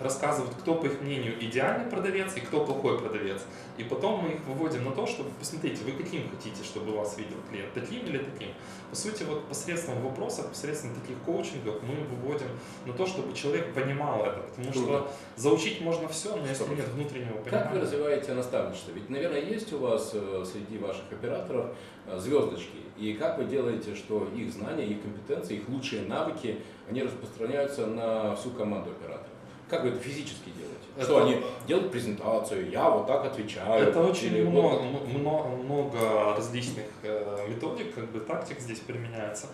рассказывают, 0.00 0.54
кто, 0.54 0.74
по 0.74 0.86
их 0.86 1.00
мнению, 1.00 1.42
идеальный 1.44 1.88
продавец 1.90 2.36
и 2.36 2.40
кто 2.40 2.64
плохой 2.64 2.98
продавец. 2.98 3.42
И 3.76 3.84
потом 3.84 4.22
мы 4.22 4.30
их 4.30 4.40
выводим 4.46 4.84
на 4.84 4.92
то, 4.92 5.06
чтобы, 5.06 5.30
посмотрите, 5.38 5.82
вы 5.84 5.92
каким 5.92 6.30
хотите, 6.30 6.62
чтобы 6.64 6.96
вас 6.96 7.16
видел 7.18 7.36
клиент, 7.48 7.72
таким 7.72 8.04
или 8.06 8.18
таким. 8.18 8.48
По 8.90 8.96
сути, 8.96 9.24
вот 9.24 9.48
посредством 9.48 10.00
вопросов, 10.02 10.48
посредством 10.48 10.94
таких 10.94 11.18
коучингов 11.24 11.82
мы 11.82 11.94
выводим 12.04 12.48
на 12.86 12.92
то, 12.92 13.06
чтобы 13.06 13.34
человек 13.34 13.74
понимал 13.74 14.24
это. 14.24 14.40
Потому 14.42 14.72
Круто. 14.72 14.86
что 14.86 15.12
заучить 15.36 15.80
можно 15.80 16.08
все, 16.08 16.36
но 16.36 16.46
если 16.46 16.68
нет 16.74 16.88
внутреннего 16.88 17.38
понимания... 17.38 17.64
Как 17.64 17.72
вы 17.72 17.80
развиваете 17.80 18.34
наставничество? 18.34 18.92
Ведь, 18.92 19.10
наверное, 19.10 19.40
есть 19.40 19.72
у 19.72 19.78
вас 19.78 20.10
э, 20.14 20.44
среди 20.50 20.78
ваших 20.78 21.04
операторов 21.10 21.74
звездочки. 22.18 22.78
И 22.96 23.14
как 23.14 23.38
вы 23.38 23.44
делаете, 23.44 23.94
что 23.94 24.28
их 24.36 24.52
знания, 24.52 24.86
их 24.86 25.02
компетенции, 25.02 25.56
их 25.56 25.68
лучшие 25.68 26.02
навыки, 26.02 26.60
они 26.88 27.02
распространяются 27.02 27.86
на 27.86 28.36
всю 28.36 28.50
команду 28.50 28.90
операторов? 28.90 29.33
Как 29.68 29.82
вы 29.82 29.90
это 29.90 29.98
физически 29.98 30.50
делаете? 30.56 30.84
Это... 30.96 31.04
Что 31.04 31.24
они 31.24 31.42
делают 31.66 31.90
презентацию, 31.90 32.70
я 32.70 32.88
вот 32.88 33.06
так 33.06 33.24
отвечаю. 33.24 33.88
Это 33.88 34.00
очень 34.00 34.48
много, 34.48 34.82
вот... 34.82 35.08
много, 35.08 35.48
много 35.48 36.34
различных 36.36 36.86
э, 37.02 37.46
методик, 37.48 37.94
как 37.94 38.10
бы 38.10 38.20
тактик 38.20 38.60
здесь 38.60 38.80
применяется. 38.80 39.48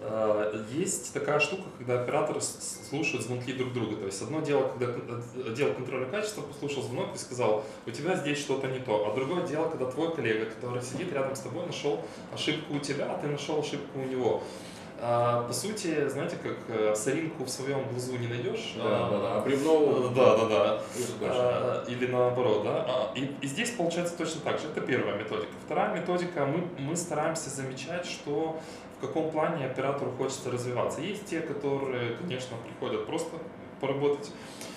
Э, 0.00 0.64
есть 0.70 1.12
такая 1.14 1.40
штука, 1.40 1.62
когда 1.78 2.02
операторы 2.02 2.40
слушают 2.40 3.24
звонки 3.24 3.52
друг 3.52 3.72
друга. 3.72 3.96
То 3.96 4.06
есть 4.06 4.20
одно 4.22 4.40
дело, 4.40 4.70
когда 4.78 4.94
отдел 5.46 5.72
контроля 5.72 6.06
качества 6.06 6.42
послушал 6.42 6.82
звонок 6.82 7.14
и 7.14 7.18
сказал, 7.18 7.64
у 7.86 7.90
тебя 7.90 8.16
здесь 8.16 8.38
что-то 8.38 8.66
не 8.68 8.80
то. 8.80 9.10
А 9.10 9.14
другое 9.14 9.46
дело, 9.46 9.68
когда 9.68 9.90
твой 9.90 10.14
коллега, 10.14 10.46
который 10.46 10.82
сидит 10.82 11.12
рядом 11.12 11.34
с 11.34 11.40
тобой, 11.40 11.66
нашел 11.66 12.00
ошибку 12.32 12.74
у 12.74 12.78
тебя, 12.80 13.06
а 13.10 13.18
ты 13.18 13.28
нашел 13.28 13.58
ошибку 13.60 13.98
у 13.98 14.04
него. 14.04 14.42
А, 15.00 15.42
по 15.46 15.52
сути, 15.52 16.08
знаете, 16.08 16.36
как 16.42 16.56
э, 16.68 16.94
соринку 16.94 17.44
в 17.44 17.50
своем 17.50 17.86
глазу 17.88 18.16
не 18.16 18.28
найдешь. 18.28 18.74
Да, 18.76 18.84
а, 18.84 19.10
да, 19.10 19.18
да. 19.18 19.38
А 19.38 19.40
бревно... 19.44 20.08
Да, 20.14 20.36
да, 20.36 20.48
да. 20.48 20.80
А, 21.22 21.84
или 21.88 22.06
наоборот, 22.06 22.62
да. 22.64 22.84
А, 22.88 23.12
и, 23.14 23.30
и 23.40 23.46
здесь 23.46 23.70
получается 23.72 24.16
точно 24.16 24.40
так 24.42 24.60
же. 24.60 24.68
Это 24.68 24.80
первая 24.80 25.16
методика. 25.16 25.52
Вторая 25.64 25.94
методика, 25.94 26.46
мы, 26.46 26.68
мы 26.78 26.96
стараемся 26.96 27.50
замечать, 27.50 28.06
что 28.06 28.60
в 28.98 29.06
каком 29.06 29.30
плане 29.30 29.66
оператору 29.66 30.12
хочется 30.12 30.50
развиваться. 30.50 31.00
Есть 31.00 31.26
те, 31.26 31.40
которые, 31.40 32.16
конечно, 32.16 32.56
приходят 32.64 33.06
просто 33.06 33.36
поработать 33.80 34.30
э, 34.30 34.73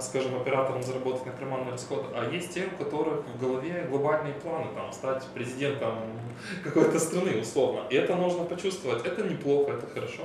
скажем, 0.00 0.36
оператором 0.36 0.82
заработать 0.82 1.26
на 1.26 1.32
карманный 1.32 1.72
расход, 1.72 2.06
а 2.14 2.30
есть 2.30 2.54
те, 2.54 2.66
у 2.66 2.82
которых 2.82 3.26
в 3.26 3.40
голове 3.40 3.86
глобальные 3.90 4.34
планы, 4.34 4.66
там, 4.74 4.92
стать 4.92 5.26
президентом 5.34 5.94
какой-то 6.64 6.98
страны, 6.98 7.40
условно. 7.40 7.84
И 7.90 7.96
это 7.96 8.14
нужно 8.16 8.44
почувствовать. 8.44 9.04
Это 9.04 9.22
неплохо, 9.22 9.72
это 9.72 9.86
хорошо. 9.86 10.22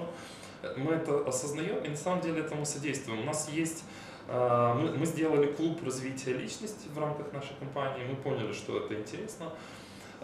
Мы 0.77 0.93
это 0.93 1.27
осознаем 1.27 1.83
и 1.83 1.89
на 1.89 1.97
самом 1.97 2.21
деле 2.21 2.39
этому 2.39 2.65
содействуем. 2.65 3.21
У 3.21 3.25
нас 3.25 3.49
есть 3.49 3.83
э, 4.29 4.73
мы, 4.79 4.97
мы 4.97 5.05
сделали 5.05 5.51
клуб 5.51 5.83
развития 5.83 6.33
личности 6.33 6.87
в 6.93 6.97
рамках 6.97 7.33
нашей 7.33 7.53
компании, 7.59 8.05
мы 8.09 8.15
поняли, 8.15 8.53
что 8.53 8.77
это 8.77 8.93
интересно. 8.95 9.47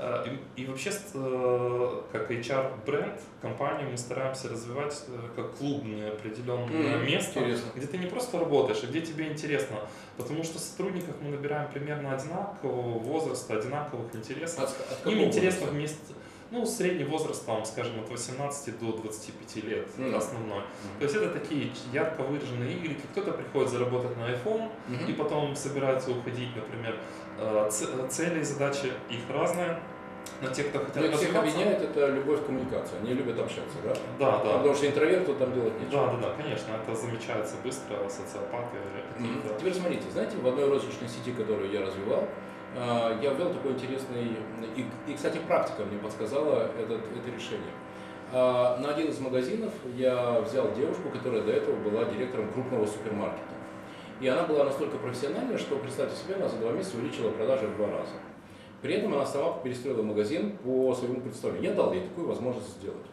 Э, 0.02 0.26
и, 0.56 0.62
и 0.62 0.66
вообще, 0.66 0.92
э, 1.14 2.02
как 2.14 2.32
HR-бренд, 2.32 3.20
компанию 3.42 3.90
мы 3.92 3.98
стараемся 3.98 4.48
развивать 4.48 5.04
э, 5.10 5.20
как 5.36 5.56
клубное 5.56 6.14
определенное 6.14 6.98
mm, 6.98 7.06
место, 7.06 7.40
интересно. 7.40 7.72
где 7.76 7.86
ты 7.86 7.98
не 7.98 8.08
просто 8.08 8.40
работаешь, 8.40 8.80
а 8.82 8.88
где 8.88 9.02
тебе 9.02 9.28
интересно. 9.28 9.76
Потому 10.16 10.46
что 10.46 10.58
сотрудников 10.58 11.16
мы 11.22 11.32
набираем 11.32 11.70
примерно 11.70 12.16
одинакового 12.16 12.98
возраста, 13.00 13.58
одинаковых 13.58 14.16
интересов. 14.16 14.64
От, 14.64 15.06
от 15.06 15.08
Им 15.12 15.22
интересно 15.22 15.68
вместе 15.68 16.14
ну, 16.52 16.66
средний 16.66 17.04
возраст, 17.04 17.46
там, 17.46 17.64
скажем, 17.66 18.00
от 18.00 18.10
18 18.10 18.80
до 18.80 18.92
25 18.94 19.64
лет 19.64 19.88
mm-hmm. 19.98 20.16
основной. 20.16 20.60
Mm-hmm. 20.60 20.98
То 21.00 21.04
есть 21.04 21.16
это 21.16 21.30
такие 21.30 21.72
ярко 21.94 22.24
выраженные 22.24 22.74
игры. 22.74 22.96
Кто-то 23.12 23.34
приходит 23.34 23.70
заработать 23.70 24.18
на 24.18 24.32
iPhone 24.32 24.72
mm-hmm. 24.88 25.10
и 25.10 25.14
потом 25.14 25.56
собирается 25.56 26.12
уходить, 26.12 26.56
например. 26.56 26.98
Э, 27.38 27.70
цели 28.10 28.40
и 28.40 28.44
задачи 28.44 28.92
их 29.10 29.30
разные. 29.30 29.80
Но 30.42 30.50
те, 30.50 30.64
кто 30.64 30.80
хотят 30.80 31.12
Но 31.12 31.18
всех 31.18 31.36
объединяет 31.36 31.82
это 31.82 32.08
любовь 32.08 32.42
к 32.42 32.46
коммуникации. 32.46 32.98
Они 33.00 33.14
любят 33.14 33.40
общаться, 33.40 33.78
да? 33.84 33.94
Да, 34.20 34.44
да. 34.44 34.58
Потому 34.58 34.76
что 34.76 34.88
интроверту 34.88 35.36
там 35.36 35.54
делать 35.54 35.74
нечего. 35.80 36.08
Да, 36.08 36.14
да, 36.14 36.28
да, 36.30 36.44
конечно. 36.44 36.72
Это 36.82 36.96
замечается 36.96 37.56
быстро, 37.64 37.98
социопаты. 38.10 38.78
Mm-hmm. 39.18 39.60
Теперь 39.60 39.74
смотрите, 39.74 40.10
знаете, 40.12 40.38
в 40.38 40.48
одной 40.48 40.70
розничной 40.70 41.10
сети, 41.10 41.32
которую 41.32 41.72
я 41.72 41.82
развивал, 41.82 42.28
я 42.76 43.34
ввел 43.34 43.52
такой 43.52 43.74
интересный, 43.74 44.38
и, 44.76 44.86
и 45.08 45.14
кстати, 45.16 45.40
практика 45.48 45.84
мне 45.86 45.98
подсказала 45.98 46.70
этот, 46.80 47.02
это 47.16 47.36
решение. 47.36 47.72
А, 48.32 48.78
на 48.78 48.92
один 48.92 49.08
из 49.08 49.20
магазинов 49.20 49.74
я 49.96 50.40
взял 50.42 50.72
девушку, 50.76 51.10
которая 51.10 51.42
до 51.42 51.52
этого 51.52 51.76
была 51.78 52.06
директором 52.06 52.52
крупного 52.52 52.86
супермаркета. 52.86 53.56
И 54.22 54.28
она 54.28 54.44
была 54.44 54.66
настолько 54.66 54.98
профессиональна, 54.98 55.58
что, 55.58 55.78
представьте 55.78 56.16
себе, 56.16 56.36
она 56.36 56.48
за 56.48 56.58
два 56.58 56.72
месяца 56.72 56.98
увеличила 56.98 57.32
продажи 57.32 57.68
в 57.68 57.78
два 57.78 57.88
раза. 57.88 58.12
При 58.82 58.94
этом 58.94 59.14
она 59.14 59.26
сама 59.26 59.58
перестроила 59.64 60.04
магазин 60.04 60.58
по 60.58 60.94
своему 60.94 61.22
представлению. 61.22 61.72
Я 61.72 61.76
дал 61.76 61.92
ей 61.94 62.04
такую 62.04 62.28
возможность 62.28 62.78
сделать. 62.78 63.08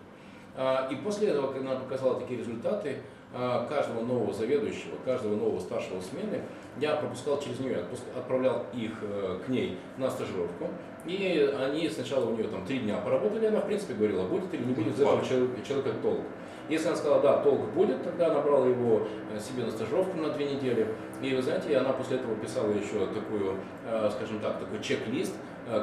А, 0.55 0.89
и 0.91 0.97
после 0.97 1.29
этого, 1.29 1.53
когда 1.53 1.73
она 1.73 1.81
показала 1.81 2.21
такие 2.21 2.41
результаты, 2.41 2.99
каждого 3.33 4.03
нового 4.03 4.33
заведующего, 4.33 4.97
каждого 5.05 5.37
нового 5.37 5.61
старшего 5.61 6.01
смены, 6.01 6.43
я 6.79 6.97
пропускал 6.97 7.41
через 7.41 7.59
нее, 7.61 7.85
отправлял 8.17 8.67
их 8.75 8.93
э, 9.03 9.39
к 9.45 9.49
ней 9.49 9.79
на 9.97 10.11
стажировку. 10.11 10.69
И 11.05 11.55
они 11.59 11.89
сначала 11.89 12.27
у 12.27 12.35
нее 12.35 12.49
там 12.49 12.65
три 12.67 12.81
дня 12.81 12.99
поработали, 12.99 13.47
она 13.47 13.61
в 13.61 13.67
принципе 13.67 13.95
говорила, 13.95 14.27
будет 14.27 14.53
или 14.53 14.65
не 14.65 14.75
будет 14.75 14.95
из 14.95 15.01
этого 15.01 15.25
человека 15.25 15.99
толк. 16.03 16.23
Если 16.69 16.89
она 16.89 16.97
сказала, 16.97 17.23
да, 17.23 17.39
толк 17.39 17.61
будет, 17.75 18.03
тогда 18.03 18.27
она 18.27 18.41
брала 18.41 18.67
его 18.67 19.07
э, 19.33 19.39
себе 19.39 19.65
на 19.65 19.71
стажировку 19.71 20.19
на 20.19 20.31
две 20.31 20.47
недели. 20.53 20.89
И 21.23 21.35
вы 21.35 21.43
знаете, 21.43 21.77
она 21.77 21.93
после 21.93 22.17
этого 22.17 22.35
писала 22.37 22.71
еще 22.71 23.07
такую, 23.07 23.57
э, 23.87 24.11
скажем 24.17 24.41
так, 24.41 24.59
такой 24.59 24.81
чек-лист, 24.83 25.35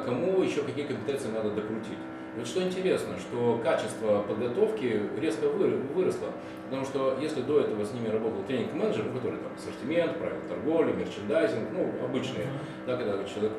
кому 0.06 0.40
еще 0.40 0.62
какие 0.62 0.86
компетенции 0.86 1.28
надо 1.28 1.50
докрутить. 1.50 1.98
Вот 2.36 2.46
что 2.46 2.62
интересно, 2.62 3.14
что 3.18 3.60
качество 3.62 4.22
подготовки 4.22 5.02
резко 5.20 5.48
выросло. 5.48 6.28
Потому 6.64 6.84
что 6.84 7.16
если 7.20 7.42
до 7.42 7.60
этого 7.60 7.84
с 7.84 7.92
ними 7.92 8.08
работал 8.08 8.42
тренинг-менеджер, 8.44 9.04
который 9.14 9.38
там 9.38 9.52
ассортимент, 9.56 10.18
правила 10.18 10.40
торговли, 10.48 10.92
мерчендайзинг, 10.92 11.68
ну, 11.72 12.04
обычные, 12.04 12.46
да, 12.86 12.96
когда 12.96 13.22
человек 13.24 13.52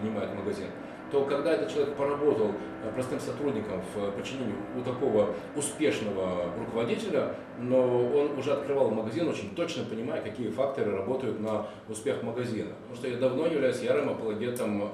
принимает 0.00 0.32
магазин, 0.34 0.66
то 1.10 1.24
когда 1.24 1.52
этот 1.54 1.72
человек 1.72 1.94
поработал 1.96 2.52
э, 2.84 2.92
простым 2.94 3.18
сотрудником 3.18 3.82
в 3.94 4.12
подчинении 4.12 4.54
у 4.78 4.82
такого 4.82 5.34
успешного 5.56 6.52
руководителя, 6.56 7.34
но 7.58 7.80
он 7.80 8.38
уже 8.38 8.52
открывал 8.52 8.90
магазин, 8.90 9.28
очень 9.28 9.54
точно 9.56 9.84
понимая, 9.84 10.22
какие 10.22 10.50
факторы 10.50 10.92
работают 10.92 11.40
на 11.40 11.66
успех 11.88 12.22
магазина. 12.22 12.70
Потому 12.82 12.94
что 12.94 13.08
я 13.08 13.16
давно 13.16 13.46
являюсь 13.46 13.80
ярым 13.82 14.10
апологетом 14.10 14.82
э, 14.82 14.86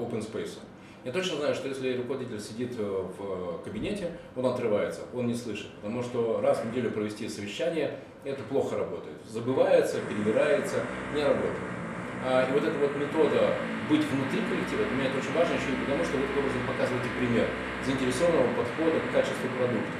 open 0.00 0.20
space. 0.20 0.58
Я 1.04 1.10
точно 1.10 1.38
знаю, 1.38 1.54
что 1.54 1.66
если 1.68 1.96
руководитель 1.96 2.38
сидит 2.38 2.76
э, 2.78 2.82
в 2.82 3.58
кабинете, 3.64 4.12
он 4.36 4.46
отрывается, 4.46 5.00
он 5.12 5.26
не 5.26 5.34
слышит, 5.34 5.66
потому 5.82 6.00
что 6.02 6.40
раз 6.40 6.58
в 6.58 6.70
неделю 6.70 6.92
провести 6.92 7.28
совещание, 7.28 7.98
это 8.24 8.40
плохо 8.44 8.78
работает. 8.78 9.16
Забывается, 9.28 9.98
перебирается, 10.08 10.76
не 11.12 11.24
работает. 11.24 11.58
А, 12.24 12.48
и 12.48 12.52
вот 12.52 12.62
эта 12.62 12.78
вот 12.78 12.94
метода 12.94 13.52
быть 13.90 14.04
внутри 14.06 14.46
коллектива, 14.46 14.84
для 14.86 14.96
меня 14.96 15.08
это 15.10 15.18
очень 15.18 15.34
важно 15.34 15.54
еще 15.54 15.74
и 15.74 15.84
потому, 15.84 16.04
что 16.04 16.16
вы 16.16 16.22
таким 16.22 16.38
образом 16.38 16.62
показываете 16.70 17.08
пример 17.18 17.48
заинтересованного 17.84 18.46
подхода 18.54 19.00
к 19.00 19.12
качеству 19.12 19.48
продукта. 19.58 19.98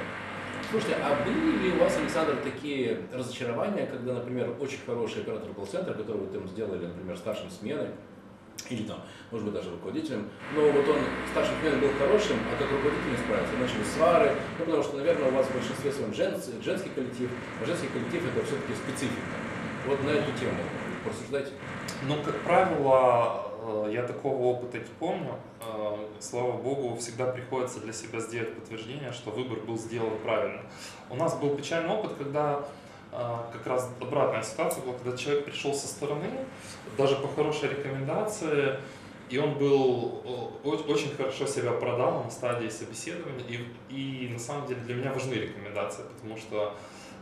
Слушайте, 0.70 0.96
а 1.02 1.18
были 1.26 1.66
ли 1.66 1.72
у 1.76 1.82
вас, 1.82 1.98
Александр, 1.98 2.36
такие 2.44 3.00
разочарования, 3.12 3.86
когда, 3.86 4.14
например, 4.14 4.54
очень 4.60 4.78
хороший 4.86 5.22
оператор 5.22 5.52
колл-центра, 5.52 5.94
который 5.94 6.22
вы 6.22 6.26
там 6.28 6.46
сделали, 6.46 6.86
например, 6.86 7.16
старшим 7.18 7.50
смены, 7.50 7.90
или 8.72 8.84
там, 8.84 9.00
может 9.30 9.44
быть, 9.46 9.54
даже 9.54 9.70
руководителем. 9.70 10.28
Но 10.54 10.62
вот 10.62 10.88
он 10.88 10.98
старшим 11.30 11.54
смены 11.60 11.76
был 11.76 11.90
хорошим, 11.98 12.36
а 12.50 12.56
как 12.56 12.70
руководитель 12.70 13.10
не 13.10 13.16
справился. 13.16 13.52
Начали 13.60 13.84
свары, 13.84 14.32
ну, 14.58 14.64
потому 14.64 14.82
что, 14.82 14.96
наверное, 14.96 15.28
у 15.28 15.34
вас 15.34 15.46
в 15.46 15.54
большинстве 15.54 15.92
своем 15.92 16.14
женский, 16.14 16.52
женский 16.62 16.90
коллектив, 16.90 17.30
а 17.60 17.66
женский 17.66 17.88
коллектив 17.88 18.22
это 18.24 18.44
все-таки 18.46 18.72
специфика. 18.74 19.36
Вот 19.86 20.02
на 20.04 20.10
эту 20.10 20.32
тему 20.38 20.56
порассуждайте. 21.04 21.52
Ну, 22.08 22.16
как 22.22 22.36
правило, 22.40 23.52
э, 23.62 23.90
я 23.92 24.02
такого 24.04 24.42
опыта 24.42 24.78
не 24.78 24.84
помню. 24.98 25.34
Э, 25.60 25.96
слава 26.20 26.52
богу, 26.52 26.96
всегда 26.96 27.26
приходится 27.26 27.80
для 27.80 27.92
себя 27.92 28.20
сделать 28.20 28.54
подтверждение, 28.54 29.12
что 29.12 29.30
выбор 29.30 29.58
был 29.60 29.76
сделан 29.76 30.18
правильно. 30.24 30.62
У 31.10 31.16
нас 31.16 31.36
был 31.36 31.56
печальный 31.56 31.90
опыт, 31.90 32.12
когда 32.16 32.64
как 33.12 33.66
раз 33.66 33.90
обратная 34.00 34.42
ситуация 34.42 34.82
была, 34.82 34.94
когда 34.94 35.16
человек 35.16 35.44
пришел 35.44 35.74
со 35.74 35.86
стороны, 35.86 36.30
даже 36.96 37.16
по 37.16 37.28
хорошей 37.28 37.68
рекомендации, 37.68 38.78
и 39.28 39.38
он 39.38 39.54
был 39.54 40.22
очень 40.74 41.14
хорошо 41.16 41.46
себя 41.46 41.72
продал 41.72 42.24
на 42.24 42.30
стадии 42.30 42.68
собеседования, 42.68 43.44
и, 43.90 44.26
и 44.26 44.28
на 44.28 44.38
самом 44.38 44.66
деле 44.66 44.80
для 44.80 44.94
меня 44.94 45.12
важны 45.12 45.34
рекомендации, 45.34 46.02
потому 46.02 46.38
что 46.38 46.74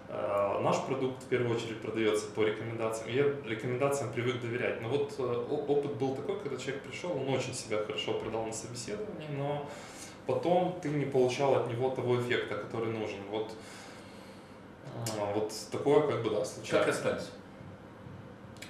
э, 0.08 0.60
наш 0.62 0.80
продукт 0.86 1.22
в 1.22 1.26
первую 1.26 1.56
очередь 1.56 1.80
продается 1.80 2.26
по 2.30 2.42
рекомендациям, 2.42 3.14
я 3.14 3.24
рекомендациям 3.48 4.12
привык 4.12 4.40
доверять. 4.40 4.80
Но 4.80 4.88
вот 4.88 5.14
э, 5.18 5.46
опыт 5.50 5.94
был 5.94 6.16
такой, 6.16 6.38
когда 6.40 6.56
человек 6.56 6.82
пришел, 6.82 7.12
он 7.12 7.28
очень 7.28 7.54
себя 7.54 7.78
хорошо 7.78 8.14
продал 8.14 8.46
на 8.46 8.52
собеседовании, 8.52 9.28
но 9.36 9.68
потом 10.26 10.78
ты 10.82 10.88
не 10.88 11.04
получал 11.04 11.54
от 11.54 11.68
него 11.68 11.90
того 11.90 12.20
эффекта, 12.20 12.56
который 12.56 12.92
нужен. 12.92 13.18
Вот 13.30 13.52
а, 13.52 13.54
вот 15.34 15.52
такое 15.70 16.06
как 16.06 16.22
бы, 16.22 16.30
да, 16.30 16.44
случается. 16.44 16.78
Как 16.78 16.86
расстались? 16.86 17.30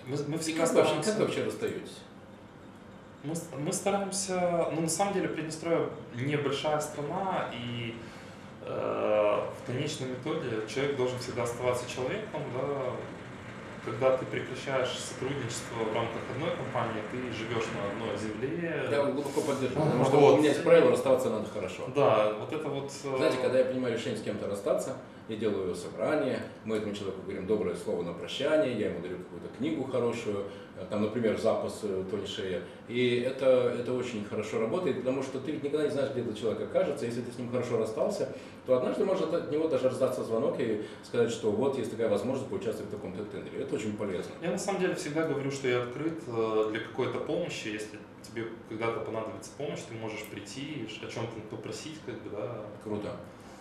Мы, 0.07 0.16
мы 0.29 0.38
всегда 0.38 0.66
как, 0.66 0.75
вообще, 0.75 1.03
как 1.03 1.19
вообще 1.19 1.45
расстаетесь? 1.45 1.99
Мы, 3.23 3.35
мы 3.59 3.73
стараемся, 3.73 4.69
ну 4.73 4.83
на 4.83 4.88
самом 4.88 5.14
деле 5.14 5.29
Приднестровье 5.29 5.88
небольшая 6.14 6.81
страна, 6.81 7.51
и 7.53 7.95
э, 8.62 8.66
в 8.66 9.66
конечном 9.66 10.14
итоге 10.14 10.66
человек 10.66 10.97
должен 10.97 11.19
всегда 11.19 11.43
оставаться 11.43 11.88
человеком, 11.88 12.43
да, 12.55 12.93
когда 13.85 14.16
ты 14.16 14.27
прекращаешь 14.27 14.90
сотрудничество 14.90 15.85
в 15.90 15.95
рамках 15.95 16.21
одной 16.35 16.51
компании, 16.57 17.03
ты 17.11 17.19
живешь 17.33 17.64
на 17.75 17.90
одной 17.90 18.16
земле. 18.19 18.88
Я 18.90 19.05
глубоко 19.05 19.40
поддерживаю, 19.40 19.87
потому 19.87 20.05
что 20.05 20.16
вот. 20.16 20.35
у 20.35 20.37
меня 20.38 20.51
есть 20.51 20.62
правило, 20.62 20.90
расставаться 20.90 21.31
надо 21.31 21.49
хорошо. 21.49 21.88
Да, 21.95 22.33
вот 22.35 22.53
это 22.53 22.69
вот... 22.69 22.90
Э, 23.05 23.16
Знаете, 23.16 23.38
когда 23.40 23.59
я 23.59 23.64
принимаю 23.64 23.95
решение 23.95 24.19
с 24.19 24.23
кем-то 24.23 24.49
расстаться, 24.49 24.97
я 25.29 25.37
делаю 25.37 25.75
собрание, 25.75 26.40
мы 26.64 26.77
этому 26.77 26.95
человеку 26.95 27.23
говорим 27.23 27.47
доброе 27.47 27.77
слово 27.77 28.03
на 28.03 28.12
прощание, 28.12 28.79
я 28.79 28.90
ему 28.90 29.01
дарю 29.01 29.19
какую-то 29.19 29.49
книгу 29.57 29.85
хорошую, 29.85 30.45
там, 30.88 31.03
например, 31.03 31.38
запас 31.38 31.81
э, 31.83 32.05
Тони 32.11 32.27
Шея. 32.27 32.62
И 32.88 33.21
это, 33.21 33.75
это 33.79 33.93
очень 33.93 34.25
хорошо 34.25 34.61
работает, 34.61 34.99
потому 34.99 35.23
что 35.23 35.38
ты 35.38 35.53
ведь 35.53 35.62
никогда 35.62 35.85
не 35.85 35.90
знаешь, 35.90 36.12
где 36.12 36.23
этот 36.23 36.38
человек 36.38 36.62
окажется. 36.62 37.07
Если 37.07 37.21
ты 37.21 37.33
с 37.33 37.38
ним 37.38 37.51
хорошо 37.51 37.79
расстался, 37.79 38.35
то 38.66 38.77
однажды 38.77 39.05
может 39.05 39.33
от 39.33 39.51
него 39.51 39.69
даже 39.69 39.88
раздаться 39.88 40.25
звонок 40.25 40.57
и 40.59 40.83
сказать, 41.03 41.31
что 41.31 41.51
вот 41.51 41.77
есть 41.77 41.90
такая 41.90 42.09
возможность 42.09 42.49
поучаствовать 42.49 42.93
в 42.93 42.95
таком-то 42.95 43.25
тендере. 43.25 43.62
Это 43.62 43.75
очень 43.75 43.97
полезно. 43.97 44.33
Я 44.43 44.51
на 44.51 44.59
самом 44.59 44.81
деле 44.81 44.95
всегда 44.95 45.27
говорю, 45.27 45.51
что 45.51 45.69
я 45.69 45.83
открыт 45.83 46.23
э, 46.27 46.66
для 46.71 46.81
какой-то 46.81 47.19
помощи. 47.21 47.69
Если 47.69 47.99
тебе 48.23 48.47
когда-то 48.69 49.01
понадобится 49.01 49.51
помощь, 49.57 49.81
ты 49.88 49.95
можешь 49.95 50.25
прийти, 50.25 50.87
о 51.03 51.07
чем-то 51.11 51.40
попросить, 51.51 51.99
как 52.07 52.14
бы, 52.23 52.31
да. 52.31 52.62
Круто. 52.83 53.16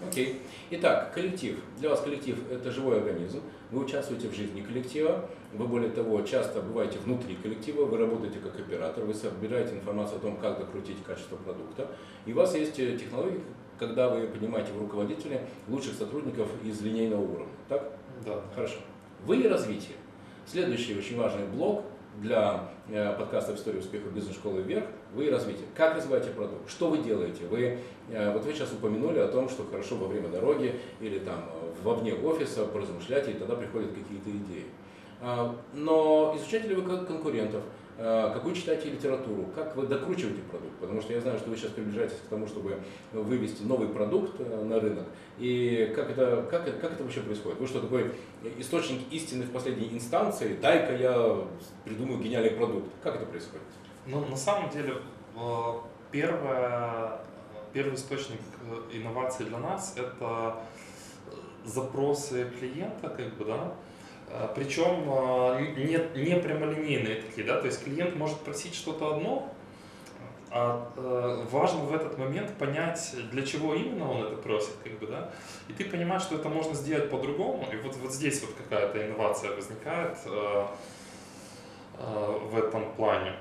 Окей. 0.07 0.41
Итак, 0.71 1.13
коллектив. 1.13 1.57
Для 1.77 1.89
вас 1.89 2.01
коллектив– 2.01 2.37
это 2.51 2.71
живой 2.71 2.99
организм. 2.99 3.41
Вы 3.71 3.83
участвуете 3.83 4.29
в 4.29 4.33
жизни 4.33 4.61
коллектива. 4.61 5.29
Вы, 5.53 5.67
более 5.67 5.89
того, 5.89 6.21
часто 6.21 6.61
бываете 6.61 6.99
внутри 6.99 7.35
коллектива. 7.35 7.83
Вы 7.83 7.97
работаете 7.97 8.39
как 8.39 8.57
оператор. 8.57 9.03
Вы 9.03 9.13
собираете 9.13 9.73
информацию 9.73 10.17
о 10.17 10.21
том, 10.21 10.37
как 10.37 10.59
докрутить 10.59 11.03
качество 11.03 11.35
продукта. 11.35 11.87
И 12.25 12.31
у 12.31 12.35
вас 12.35 12.55
есть 12.55 12.79
э, 12.79 12.97
технологии, 12.97 13.41
когда 13.77 14.09
вы 14.09 14.27
понимаете 14.27 14.71
в 14.71 14.79
руководителе 14.79 15.45
лучших 15.67 15.95
сотрудников 15.95 16.47
из 16.63 16.81
линейного 16.81 17.21
уровня. 17.21 17.53
Так? 17.67 17.91
Да. 18.25 18.41
Хорошо. 18.55 18.77
Вы 19.25 19.41
и 19.41 19.47
развитие. 19.47 19.97
Следующий 20.45 20.97
очень 20.97 21.17
важный 21.17 21.45
блок 21.45 21.83
для 22.21 22.69
э, 22.89 23.15
подкаста 23.17 23.55
«История 23.55 23.79
успеха 23.79 24.09
бизнес-школы 24.09 24.61
вверх» 24.61 24.85
вы 25.13 25.29
развитие. 25.29 25.65
Как 25.75 25.95
развиваете 25.95 26.29
продукт? 26.29 26.69
Что 26.69 26.89
вы 26.89 26.99
делаете? 26.99 27.45
Вы, 27.49 27.79
э, 28.09 28.33
вот 28.33 28.43
вы 28.43 28.53
сейчас 28.53 28.71
упомянули 28.73 29.19
о 29.19 29.27
том, 29.27 29.49
что 29.49 29.65
хорошо 29.65 29.95
во 29.95 30.07
время 30.07 30.29
дороги 30.29 30.75
или 30.99 31.19
там 31.19 31.49
вовне 31.83 32.13
офиса 32.13 32.65
поразмышлять, 32.65 33.27
и 33.29 33.33
тогда 33.33 33.55
приходят 33.55 33.91
какие-то 33.91 34.29
идеи. 34.29 34.65
А, 35.21 35.55
но 35.73 36.33
изучаете 36.37 36.69
ли 36.69 36.75
вы 36.75 37.05
конкурентов? 37.05 37.63
Э, 38.01 38.31
какую 38.33 38.55
читаете 38.55 38.91
литературу, 38.91 39.49
как 39.53 39.75
вы 39.75 39.85
докручиваете 39.85 40.41
продукт, 40.43 40.73
потому 40.79 41.01
что 41.01 41.11
я 41.11 41.19
знаю, 41.19 41.37
что 41.37 41.49
вы 41.49 41.57
сейчас 41.57 41.71
приближаетесь 41.71 42.15
к 42.15 42.29
тому, 42.29 42.47
чтобы 42.47 42.79
вывести 43.11 43.63
новый 43.63 43.89
продукт 43.89 44.39
э, 44.39 44.63
на 44.63 44.79
рынок, 44.79 45.05
и 45.37 45.91
как 45.93 46.09
это, 46.09 46.47
как, 46.49 46.63
как 46.79 46.93
это 46.93 47.03
вообще 47.03 47.19
происходит? 47.19 47.59
Вы 47.59 47.67
что, 47.67 47.81
такой 47.81 48.13
источник 48.57 49.01
истины 49.11 49.43
в 49.43 49.51
последней 49.51 49.89
инстанции, 49.91 50.57
дай-ка 50.61 50.95
я 50.95 51.43
придумаю 51.83 52.19
гениальный 52.19 52.51
продукт, 52.51 52.87
как 53.03 53.17
это 53.17 53.25
происходит? 53.25 53.67
Ну, 54.05 54.23
на 54.25 54.37
самом 54.37 54.69
деле, 54.69 54.93
э, 55.35 55.73
первое, 56.09 57.19
первый 57.73 57.95
источник 57.95 58.39
инноваций 58.93 59.45
для 59.45 59.57
нас– 59.57 59.95
это 59.97 60.55
запросы 61.65 62.49
клиента, 62.57 63.09
как 63.09 63.35
бы, 63.35 63.43
да, 63.43 63.73
Причем 64.55 65.05
а, 65.07 65.59
не, 65.59 66.23
не 66.23 66.35
прямолинейные 66.39 67.21
такие, 67.21 67.47
да, 67.47 67.59
то 67.59 67.65
есть 67.65 67.83
клиент 67.83 68.15
может 68.15 68.37
просить 68.41 68.75
что-то 68.75 69.15
одно, 69.15 69.51
а 70.51 70.91
э, 70.95 71.45
важно 71.51 71.81
в 71.81 71.93
этот 71.93 72.17
момент 72.17 72.55
понять, 72.57 73.15
для 73.31 73.43
чего 73.43 73.75
именно 73.75 74.11
он 74.11 74.23
это 74.25 74.35
просит, 74.37 74.75
как 74.83 74.93
бы, 74.99 75.07
да, 75.07 75.29
и 75.67 75.73
ты 75.73 75.85
понимаешь, 75.85 76.23
что 76.23 76.35
это 76.35 76.49
можно 76.49 76.73
сделать 76.73 77.09
по-другому, 77.09 77.67
и 77.71 77.75
вот, 77.77 77.95
вот 77.97 78.11
здесь 78.11 78.41
вот 78.41 78.55
какая-то 78.55 79.05
инновация 79.05 79.51
возникает 79.55 80.17
э, 80.25 80.65
э, 81.99 82.39
в 82.51 82.57
этом 82.57 82.91
плане. 82.93 83.33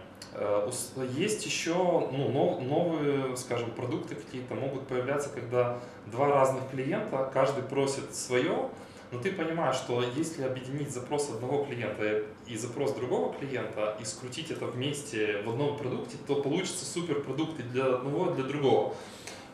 Есть 1.17 1.47
еще 1.47 1.73
ну, 1.73 2.61
новые, 2.61 3.35
скажем, 3.37 3.71
продукты 3.71 4.15
какие-то 4.15 4.55
могут 4.55 4.87
появляться, 4.87 5.31
когда 5.31 5.79
два 6.07 6.29
разных 6.29 6.69
клиента, 6.71 7.31
каждый 7.33 7.63
просит 7.65 8.15
свое, 8.15 8.69
но 9.11 9.19
ты 9.19 9.33
понимаешь, 9.33 9.77
что 9.77 10.03
если 10.17 10.43
объединить 10.43 10.91
запрос 10.91 11.31
одного 11.31 11.65
клиента 11.65 12.25
и 12.47 12.57
запрос 12.57 12.93
другого 12.93 13.35
клиента 13.35 13.97
и 14.01 14.05
скрутить 14.05 14.51
это 14.51 14.67
вместе 14.67 15.43
в 15.43 15.51
одном 15.51 15.79
продукте, 15.79 16.17
то 16.27 16.43
получится 16.43 16.85
супер 16.85 17.23
продукт 17.23 17.59
и 17.59 17.63
для 17.63 17.87
одного, 17.87 18.33
для 18.33 18.45
другого. 18.45 18.95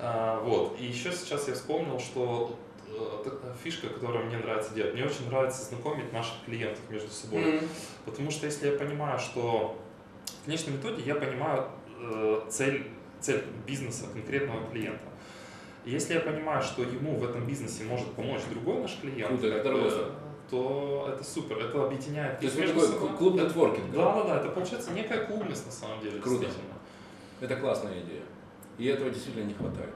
А, 0.01 0.41
вот. 0.41 0.77
И 0.81 0.85
еще 0.85 1.13
сейчас 1.13 1.47
я 1.47 1.55
вспомнил, 1.55 2.01
что 2.01 2.59
э, 2.89 3.55
фишка, 3.63 3.89
которую 3.89 4.27
мне 4.27 4.39
нравится 4.39 4.75
делать. 4.75 4.95
Мне 4.95 5.05
очень 5.05 5.29
нравится 5.29 5.65
знакомить 5.65 6.13
наших 6.13 6.35
клиентов 6.45 6.83
между 6.91 7.11
собой. 7.11 7.43
Mm-hmm. 7.43 7.69
Потому 8.07 8.31
что 8.33 8.47
если 8.47 8.71
я 8.71 8.77
понимаю, 8.77 9.21
что 9.21 9.79
в 10.43 10.45
конечном 10.47 10.77
итоге 10.77 11.03
я 11.05 11.15
понимаю 11.15 11.69
э, 12.01 12.41
цель, 12.51 12.89
цель 13.21 13.45
бизнеса 13.67 14.07
конкретного 14.13 14.67
клиента. 14.71 15.05
Если 15.85 16.15
я 16.15 16.21
понимаю, 16.21 16.63
что 16.63 16.83
ему 16.83 17.17
в 17.17 17.25
этом 17.25 17.47
бизнесе 17.47 17.85
может 17.85 18.11
помочь 18.13 18.41
другой 18.51 18.81
наш 18.81 18.97
клиент, 19.01 19.29
Круто, 19.29 19.47
это 19.49 19.73
бы, 19.73 20.13
то 20.51 21.11
это 21.13 21.25
супер, 21.25 21.59
это 21.59 21.85
объединяет. 21.85 22.39
То 22.39 22.45
есть 22.47 22.57
такой 22.59 22.87
собой. 22.87 23.17
клуб 23.17 23.35
нетворкинга. 23.35 23.97
Да, 23.97 24.15
да, 24.15 24.25
да, 24.25 24.41
это 24.41 24.49
получается 24.49 24.93
некая 24.93 25.27
клубность 25.27 25.67
на 25.67 25.73
самом 25.73 26.01
деле. 26.01 26.21
Круто. 26.21 26.47
Это 27.41 27.57
классная 27.57 28.01
идея. 28.01 28.23
И 28.79 28.87
этого 28.87 29.11
действительно 29.11 29.45
не 29.45 29.55
хватает. 29.55 29.93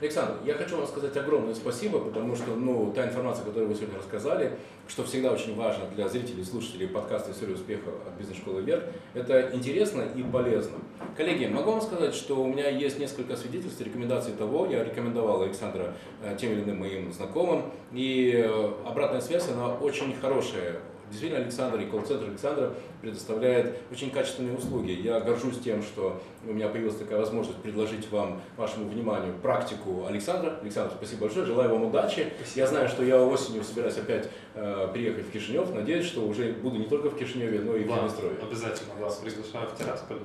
Александр, 0.00 0.34
я 0.44 0.54
хочу 0.54 0.76
вам 0.76 0.86
сказать 0.86 1.16
огромное 1.16 1.54
спасибо, 1.54 1.98
потому 1.98 2.36
что 2.36 2.54
ну, 2.54 2.92
та 2.94 3.08
информация, 3.08 3.44
которую 3.44 3.68
вы 3.68 3.74
сегодня 3.74 3.98
рассказали, 3.98 4.52
что 4.86 5.02
всегда 5.02 5.32
очень 5.32 5.56
важно 5.56 5.86
для 5.94 6.08
зрителей 6.08 6.44
слушателей 6.44 6.86
подкаста 6.86 7.32
«История 7.32 7.54
успеха» 7.54 7.90
от 8.06 8.16
бизнес-школы 8.16 8.62
«Вверх», 8.62 8.84
это 9.14 9.50
интересно 9.52 10.04
и 10.14 10.22
полезно. 10.22 10.78
Коллеги, 11.16 11.46
могу 11.46 11.72
вам 11.72 11.80
сказать, 11.80 12.14
что 12.14 12.40
у 12.40 12.46
меня 12.46 12.68
есть 12.68 13.00
несколько 13.00 13.36
свидетельств, 13.36 13.80
рекомендаций 13.80 14.34
того, 14.34 14.66
я 14.66 14.84
рекомендовал 14.84 15.42
Александра 15.42 15.94
э, 16.22 16.36
тем 16.38 16.52
или 16.52 16.62
иным 16.62 16.78
моим 16.78 17.12
знакомым, 17.12 17.64
и 17.92 18.34
э, 18.36 18.70
обратная 18.86 19.20
связь, 19.20 19.48
она 19.48 19.74
очень 19.74 20.14
хорошая 20.20 20.76
Действительно, 21.10 21.42
Александр 21.42 21.80
и 21.80 21.86
колл-центр 21.86 22.26
Александра 22.28 22.74
предоставляет 23.00 23.78
очень 23.90 24.10
качественные 24.10 24.56
услуги. 24.56 24.92
Я 24.92 25.20
горжусь 25.20 25.58
тем, 25.58 25.82
что 25.82 26.20
у 26.46 26.52
меня 26.52 26.68
появилась 26.68 26.96
такая 26.96 27.18
возможность 27.18 27.58
предложить 27.60 28.10
вам, 28.10 28.40
вашему 28.56 28.88
вниманию, 28.88 29.34
практику 29.42 30.06
Александра. 30.06 30.58
Александр, 30.60 30.92
спасибо 30.96 31.22
большое, 31.22 31.46
желаю 31.46 31.70
вам 31.70 31.84
удачи. 31.84 32.32
Спасибо. 32.36 32.60
Я 32.60 32.66
знаю, 32.66 32.88
что 32.88 33.02
я 33.04 33.22
осенью 33.22 33.64
собираюсь 33.64 33.96
опять 33.96 34.28
э, 34.54 34.88
приехать 34.92 35.26
в 35.26 35.30
Кишинев. 35.30 35.72
Надеюсь, 35.74 36.06
что 36.06 36.26
уже 36.26 36.52
буду 36.52 36.78
не 36.78 36.86
только 36.86 37.10
в 37.10 37.16
Кишиневе, 37.16 37.60
но 37.60 37.74
и 37.74 37.84
в 37.84 37.92
Приднестровье. 37.92 38.38
Обязательно 38.42 38.94
вас 39.00 39.16
приглашаю 39.16 39.68
в 39.68 39.78
Тирасполь. 39.78 40.18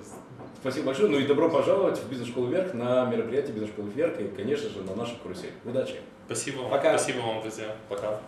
Спасибо 0.62 0.88
большое. 0.88 1.10
Ну 1.10 1.20
и 1.20 1.28
добро 1.28 1.50
пожаловать 1.50 2.00
в 2.00 2.10
бизнес-школу 2.10 2.48
Вверх 2.48 2.74
на 2.74 3.06
мероприятие 3.06 3.54
бизнес-школы 3.54 3.90
Вверх 3.90 4.20
и, 4.20 4.28
конечно 4.30 4.70
же, 4.70 4.82
на 4.84 4.96
нашу 4.96 5.16
карусель. 5.22 5.52
Удачи. 5.66 5.96
Спасибо 6.26 6.62
вам. 6.62 6.72
Пока. 6.72 6.98
Спасибо 6.98 7.20
вам, 7.20 7.42
друзья. 7.42 7.76
Пока. 7.90 8.20